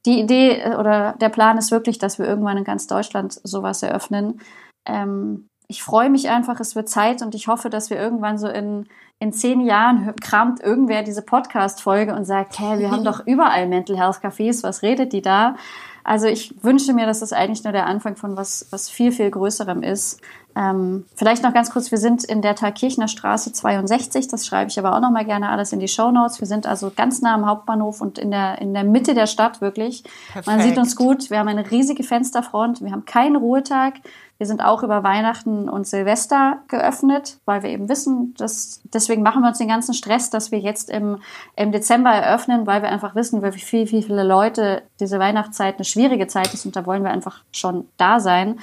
die 0.05 0.21
Idee 0.21 0.61
äh, 0.61 0.75
oder 0.77 1.15
der 1.21 1.31
Plan 1.31 1.57
ist 1.57 1.71
wirklich, 1.71 1.99
dass 1.99 2.19
wir 2.19 2.27
irgendwann 2.27 2.59
in 2.59 2.65
ganz 2.65 2.87
Deutschland 2.87 3.41
sowas 3.43 3.83
eröffnen. 3.83 4.41
Ähm, 4.87 5.49
ich 5.69 5.83
freue 5.83 6.11
mich 6.11 6.29
einfach, 6.29 6.61
es 6.61 6.75
wird 6.75 6.89
Zeit 6.89 7.23
und 7.23 7.35
ich 7.35 7.47
hoffe, 7.47 7.71
dass 7.71 7.91
wir 7.91 7.99
irgendwann 7.99 8.39
so 8.39 8.49
in 8.49 8.87
in 9.21 9.33
zehn 9.33 9.61
Jahren 9.61 10.15
kramt 10.17 10.61
irgendwer 10.61 11.03
diese 11.03 11.23
Podcast-Folge 11.23 12.15
und 12.15 12.25
sagt, 12.25 12.59
hey, 12.59 12.79
wir 12.79 12.91
haben 12.91 13.05
doch 13.05 13.27
überall 13.27 13.67
Mental 13.67 13.97
Health 13.97 14.19
Cafés, 14.23 14.63
was 14.63 14.83
redet 14.83 15.13
die 15.13 15.23
da? 15.23 15.57
Also 16.05 16.27
ich 16.27 16.63
wünsche 16.63 16.93
mir, 16.95 17.07
dass 17.07 17.21
das 17.21 17.33
eigentlich 17.33 17.65
nur 17.65 17.73
der 17.73 17.87
Anfang 17.87 18.17
von 18.17 18.37
was, 18.37 18.67
was 18.71 18.89
viel, 18.89 19.13
viel 19.13 19.31
Größerem 19.31 19.83
ist. 19.83 20.21
Ähm, 20.59 21.05
vielleicht 21.15 21.45
noch 21.45 21.55
ganz 21.55 21.71
kurz, 21.71 21.93
wir 21.93 21.99
sind 21.99 22.25
in 22.25 22.43
der 22.43 22.57
Thalkirchner 22.57 23.07
Straße 23.07 23.53
62, 23.53 24.27
das 24.27 24.45
schreibe 24.45 24.71
ich 24.71 24.79
aber 24.79 24.97
auch 24.97 25.01
noch 25.01 25.13
mal 25.13 25.25
gerne 25.25 25.51
alles 25.51 25.73
in 25.73 25.79
die 25.79 25.87
Show 25.87 26.11
Notes. 26.11 26.41
Wir 26.41 26.49
sind 26.49 26.67
also 26.67 26.91
ganz 26.95 27.23
nah 27.23 27.35
am 27.35 27.47
Hauptbahnhof 27.47 28.01
und 28.01 28.19
in 28.19 28.33
der, 28.33 28.61
in 28.61 28.75
der 28.75 28.83
Mitte 28.83 29.15
der 29.15 29.29
Stadt 29.29 29.61
wirklich. 29.61 30.03
Perfekt. 30.33 30.47
Man 30.49 30.61
sieht 30.61 30.77
uns 30.77 30.97
gut, 30.97 31.31
wir 31.31 31.39
haben 31.39 31.47
eine 31.47 31.71
riesige 31.71 32.03
Fensterfront, 32.03 32.83
wir 32.83 32.91
haben 32.91 33.05
keinen 33.05 33.37
Ruhetag. 33.37 33.95
Wir 34.39 34.47
sind 34.47 34.63
auch 34.63 34.85
über 34.85 35.03
Weihnachten 35.03 35.69
und 35.69 35.87
Silvester 35.87 36.59
geöffnet, 36.69 37.39
weil 37.45 37.65
wir 37.65 37.71
eben 37.71 37.89
wissen, 37.89 38.35
dass 38.39 38.81
deswegen 38.85 39.23
machen 39.23 39.43
wir 39.43 39.49
uns 39.49 39.59
den 39.59 39.67
ganzen 39.67 39.95
Stress, 39.95 40.31
dass 40.31 40.53
wir 40.53 40.61
jetzt 40.61 40.91
im, 40.91 41.19
im 41.57 41.73
Dezember 41.73 42.11
eröffnen, 42.11 42.65
weil 42.67 42.83
wir 42.83 42.89
einfach 42.89 43.17
wissen, 43.17 43.43
wie 43.43 43.59
viel, 43.59 43.91
wie 43.91 44.03
viele 44.03 44.23
Leute 44.23 44.83
diese 45.01 45.19
Weihnachtszeit 45.19 45.77
eine 45.77 45.85
schwierige 45.85 46.29
Zeit 46.29 46.55
ist 46.55 46.67
und 46.67 46.77
da 46.77 46.87
wollen 46.87 47.03
wir 47.03 47.11
einfach 47.11 47.43
schon 47.51 47.89
da 47.97 48.21
sein. 48.21 48.61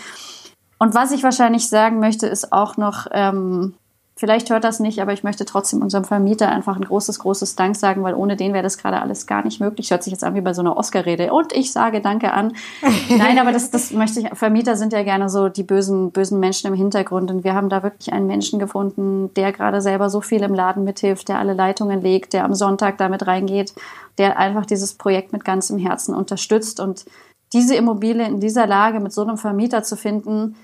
Und 0.77 0.93
was 0.93 1.11
ich 1.11 1.23
wahrscheinlich 1.23 1.69
sagen 1.69 1.99
möchte, 1.99 2.27
ist 2.27 2.51
auch 2.51 2.77
noch, 2.77 3.07
ähm, 3.11 3.75
Vielleicht 4.17 4.49
hört 4.49 4.63
das 4.63 4.79
nicht, 4.79 5.01
aber 5.01 5.11
ich 5.11 5.25
möchte 5.25 5.43
trotzdem 5.43 5.81
unserem 5.81 6.05
Vermieter 6.05 6.47
einfach 6.47 6.77
ein 6.77 6.85
großes, 6.85 7.19
großes 7.19 7.57
Dank 7.57 7.75
sagen, 7.75 8.01
weil 8.01 8.13
ohne 8.13 8.37
den 8.37 8.53
wäre 8.53 8.63
das 8.63 8.77
gerade 8.77 9.01
alles 9.01 9.27
gar 9.27 9.43
nicht 9.43 9.59
möglich. 9.59 9.91
Hört 9.91 10.03
sich 10.03 10.11
jetzt 10.11 10.23
an 10.23 10.35
wie 10.35 10.41
bei 10.41 10.53
so 10.53 10.61
einer 10.61 10.77
Oscar-Rede. 10.77 11.33
Und 11.33 11.51
ich 11.51 11.73
sage 11.73 11.99
Danke 11.99 12.31
an. 12.31 12.53
Nein, 13.09 13.39
aber 13.39 13.51
das, 13.51 13.71
das 13.71 13.91
möchte 13.91 14.21
ich, 14.21 14.29
Vermieter 14.31 14.77
sind 14.77 14.93
ja 14.93 15.03
gerne 15.03 15.27
so 15.27 15.49
die 15.49 15.63
bösen, 15.63 16.11
bösen 16.11 16.39
Menschen 16.39 16.67
im 16.67 16.75
Hintergrund. 16.75 17.29
Und 17.29 17.43
wir 17.43 17.55
haben 17.55 17.67
da 17.67 17.83
wirklich 17.83 18.13
einen 18.13 18.25
Menschen 18.25 18.57
gefunden, 18.57 19.33
der 19.33 19.51
gerade 19.51 19.81
selber 19.81 20.09
so 20.09 20.21
viel 20.21 20.43
im 20.43 20.53
Laden 20.53 20.85
mithilft, 20.85 21.27
der 21.27 21.39
alle 21.39 21.53
Leitungen 21.53 22.01
legt, 22.01 22.31
der 22.31 22.45
am 22.45 22.53
Sonntag 22.53 22.97
damit 22.97 23.27
reingeht, 23.27 23.73
der 24.17 24.39
einfach 24.39 24.65
dieses 24.65 24.93
Projekt 24.93 25.33
mit 25.33 25.43
ganzem 25.43 25.77
Herzen 25.77 26.15
unterstützt. 26.15 26.79
Und 26.79 27.03
diese 27.51 27.75
Immobilie 27.75 28.25
in 28.25 28.39
dieser 28.39 28.65
Lage 28.65 29.01
mit 29.01 29.11
so 29.11 29.23
einem 29.23 29.37
Vermieter 29.37 29.83
zu 29.83 29.97
finden, 29.97 30.55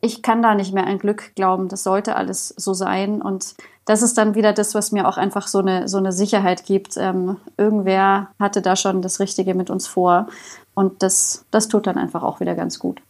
ich 0.00 0.22
kann 0.22 0.42
da 0.42 0.54
nicht 0.54 0.72
mehr 0.72 0.86
an 0.86 0.98
Glück 0.98 1.34
glauben. 1.34 1.68
Das 1.68 1.82
sollte 1.82 2.16
alles 2.16 2.48
so 2.56 2.74
sein. 2.74 3.20
Und 3.20 3.54
das 3.84 4.02
ist 4.02 4.16
dann 4.18 4.34
wieder 4.34 4.52
das, 4.52 4.74
was 4.74 4.92
mir 4.92 5.08
auch 5.08 5.16
einfach 5.16 5.46
so 5.46 5.58
eine, 5.58 5.88
so 5.88 5.98
eine 5.98 6.12
Sicherheit 6.12 6.64
gibt. 6.64 6.96
Ähm, 6.96 7.36
irgendwer 7.56 8.28
hatte 8.38 8.62
da 8.62 8.76
schon 8.76 9.02
das 9.02 9.20
Richtige 9.20 9.54
mit 9.54 9.70
uns 9.70 9.86
vor. 9.86 10.28
Und 10.74 11.02
das, 11.02 11.44
das 11.50 11.68
tut 11.68 11.86
dann 11.86 11.98
einfach 11.98 12.22
auch 12.22 12.40
wieder 12.40 12.54
ganz 12.54 12.78
gut. 12.78 13.00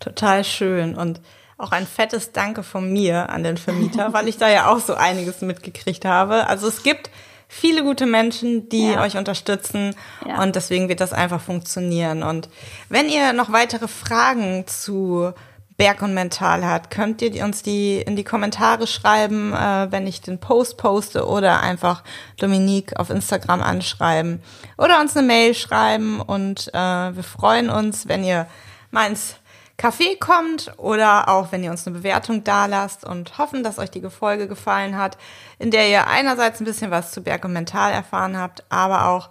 Total 0.00 0.44
schön. 0.44 0.96
Und 0.96 1.20
auch 1.58 1.72
ein 1.72 1.86
fettes 1.86 2.32
Danke 2.32 2.62
von 2.62 2.92
mir 2.92 3.30
an 3.30 3.42
den 3.42 3.56
Vermieter, 3.56 4.12
weil 4.12 4.28
ich 4.28 4.38
da 4.38 4.48
ja 4.48 4.68
auch 4.68 4.80
so 4.80 4.94
einiges 4.94 5.40
mitgekriegt 5.40 6.04
habe. 6.04 6.48
Also 6.48 6.66
es 6.68 6.82
gibt 6.82 7.10
viele 7.48 7.82
gute 7.82 8.06
Menschen, 8.06 8.68
die 8.68 8.90
ja. 8.90 9.02
euch 9.02 9.16
unterstützen 9.16 9.94
ja. 10.26 10.42
und 10.42 10.56
deswegen 10.56 10.88
wird 10.88 11.00
das 11.00 11.12
einfach 11.12 11.40
funktionieren. 11.40 12.22
Und 12.22 12.48
wenn 12.88 13.08
ihr 13.08 13.32
noch 13.32 13.52
weitere 13.52 13.88
Fragen 13.88 14.66
zu 14.66 15.32
Berg 15.76 16.00
und 16.00 16.14
Mental 16.14 16.64
hat, 16.64 16.90
könnt 16.90 17.20
ihr 17.20 17.44
uns 17.44 17.62
die 17.62 17.98
in 17.98 18.16
die 18.16 18.24
Kommentare 18.24 18.86
schreiben, 18.86 19.52
äh, 19.52 19.90
wenn 19.90 20.06
ich 20.06 20.22
den 20.22 20.38
Post 20.38 20.78
poste 20.78 21.26
oder 21.26 21.60
einfach 21.60 22.02
Dominique 22.38 22.96
auf 22.98 23.10
Instagram 23.10 23.62
anschreiben 23.62 24.42
oder 24.78 25.00
uns 25.00 25.16
eine 25.16 25.26
Mail 25.26 25.54
schreiben 25.54 26.20
und 26.20 26.68
äh, 26.68 27.14
wir 27.14 27.22
freuen 27.22 27.68
uns, 27.68 28.08
wenn 28.08 28.24
ihr 28.24 28.46
mal 28.90 29.10
ins 29.10 29.36
Café 29.78 30.18
kommt 30.18 30.72
oder 30.78 31.28
auch 31.28 31.52
wenn 31.52 31.62
ihr 31.62 31.70
uns 31.70 31.86
eine 31.86 31.98
Bewertung 31.98 32.42
dalasst 32.42 33.04
und 33.04 33.36
hoffen, 33.36 33.62
dass 33.62 33.78
euch 33.78 33.90
die 33.90 34.00
Folge 34.08 34.48
gefallen 34.48 34.96
hat, 34.96 35.18
in 35.58 35.70
der 35.70 35.90
ihr 35.90 36.06
einerseits 36.06 36.60
ein 36.60 36.64
bisschen 36.64 36.90
was 36.90 37.12
zu 37.12 37.22
Berg 37.22 37.44
und 37.44 37.52
Mental 37.52 37.92
erfahren 37.92 38.38
habt, 38.38 38.64
aber 38.70 39.08
auch 39.08 39.28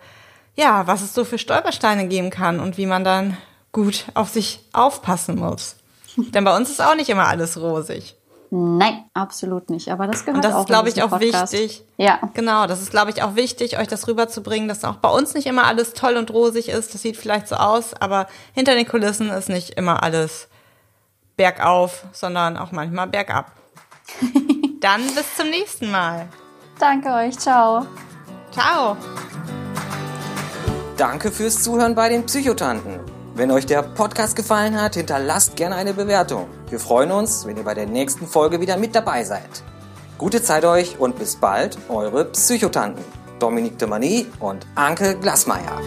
ja, 0.55 0.86
was 0.86 1.01
es 1.01 1.13
so 1.13 1.25
für 1.25 1.39
Stolpersteine 1.39 2.08
geben 2.08 2.29
kann 2.29 2.60
und 2.60 2.77
wie 2.77 2.86
man 2.86 3.03
dann 3.03 3.36
gut 3.71 4.05
auf 4.13 4.29
sich 4.29 4.62
aufpassen 4.71 5.38
muss. 5.38 5.77
Denn 6.34 6.43
bei 6.43 6.56
uns 6.56 6.69
ist 6.69 6.82
auch 6.82 6.95
nicht 6.95 7.10
immer 7.10 7.28
alles 7.28 7.60
rosig. 7.60 8.15
Nein, 8.51 9.04
absolut 9.13 9.69
nicht. 9.69 9.89
Aber 9.91 10.08
das 10.08 10.23
gehört 10.23 10.38
Und 10.38 10.45
das 10.45 10.54
auch 10.54 10.62
ist, 10.62 10.67
glaube 10.67 10.89
ich, 10.89 11.01
auch 11.04 11.10
Podcast. 11.10 11.54
wichtig. 11.54 11.84
Ja. 11.97 12.19
Genau, 12.34 12.67
das 12.67 12.82
ist, 12.82 12.91
glaube 12.91 13.12
ich, 13.12 13.23
auch 13.23 13.36
wichtig, 13.36 13.78
euch 13.80 13.88
das 13.88 14.08
rüberzubringen, 14.08 14.67
dass 14.67 14.84
auch 14.86 14.95
bei 14.95 15.10
uns 15.10 15.34
nicht 15.34 15.47
immer 15.47 15.65
alles 15.65 15.93
toll 15.93 16.15
und 16.15 16.32
rosig 16.32 16.69
ist. 16.69 16.93
Das 16.93 17.01
sieht 17.01 17.17
vielleicht 17.17 17.47
so 17.47 17.56
aus, 17.56 17.93
aber 17.93 18.28
hinter 18.54 18.75
den 18.75 18.88
Kulissen 18.88 19.30
ist 19.30 19.49
nicht 19.49 19.71
immer 19.71 20.04
alles 20.04 20.47
bergauf, 21.36 22.06
sondern 22.12 22.58
auch 22.58 22.71
manchmal 22.71 23.08
bergab. 23.08 23.51
Dann 24.80 25.01
bis 25.15 25.36
zum 25.36 25.49
nächsten 25.49 25.91
Mal. 25.91 26.28
Danke 26.80 27.10
euch. 27.10 27.38
Ciao. 27.38 27.86
Ciao. 28.51 28.95
Danke 30.97 31.32
fürs 31.32 31.62
Zuhören 31.62 31.95
bei 31.95 32.10
den 32.10 32.25
Psychotanten. 32.25 32.99
Wenn 33.37 33.51
euch 33.51 33.65
der 33.65 33.83
Podcast 33.83 34.37
gefallen 34.37 34.79
hat, 34.81 34.95
hinterlasst 34.95 35.57
gerne 35.57 35.75
eine 35.75 35.93
Bewertung. 35.93 36.47
Wir 36.69 36.79
freuen 36.79 37.11
uns, 37.11 37.45
wenn 37.45 37.57
ihr 37.57 37.63
bei 37.63 37.73
der 37.73 37.85
nächsten 37.85 38.27
Folge 38.27 38.61
wieder 38.61 38.77
mit 38.77 38.95
dabei 38.95 39.25
seid. 39.25 39.61
Gute 40.17 40.41
Zeit 40.41 40.63
euch 40.63 40.97
und 41.01 41.19
bis 41.19 41.35
bald, 41.35 41.77
eure 41.89 42.23
Psychotanten. 42.23 43.03
Dominique 43.39 43.77
de 43.77 43.89
Mani 43.89 44.27
und 44.39 44.65
Anke 44.75 45.17
Glasmeier. 45.19 45.81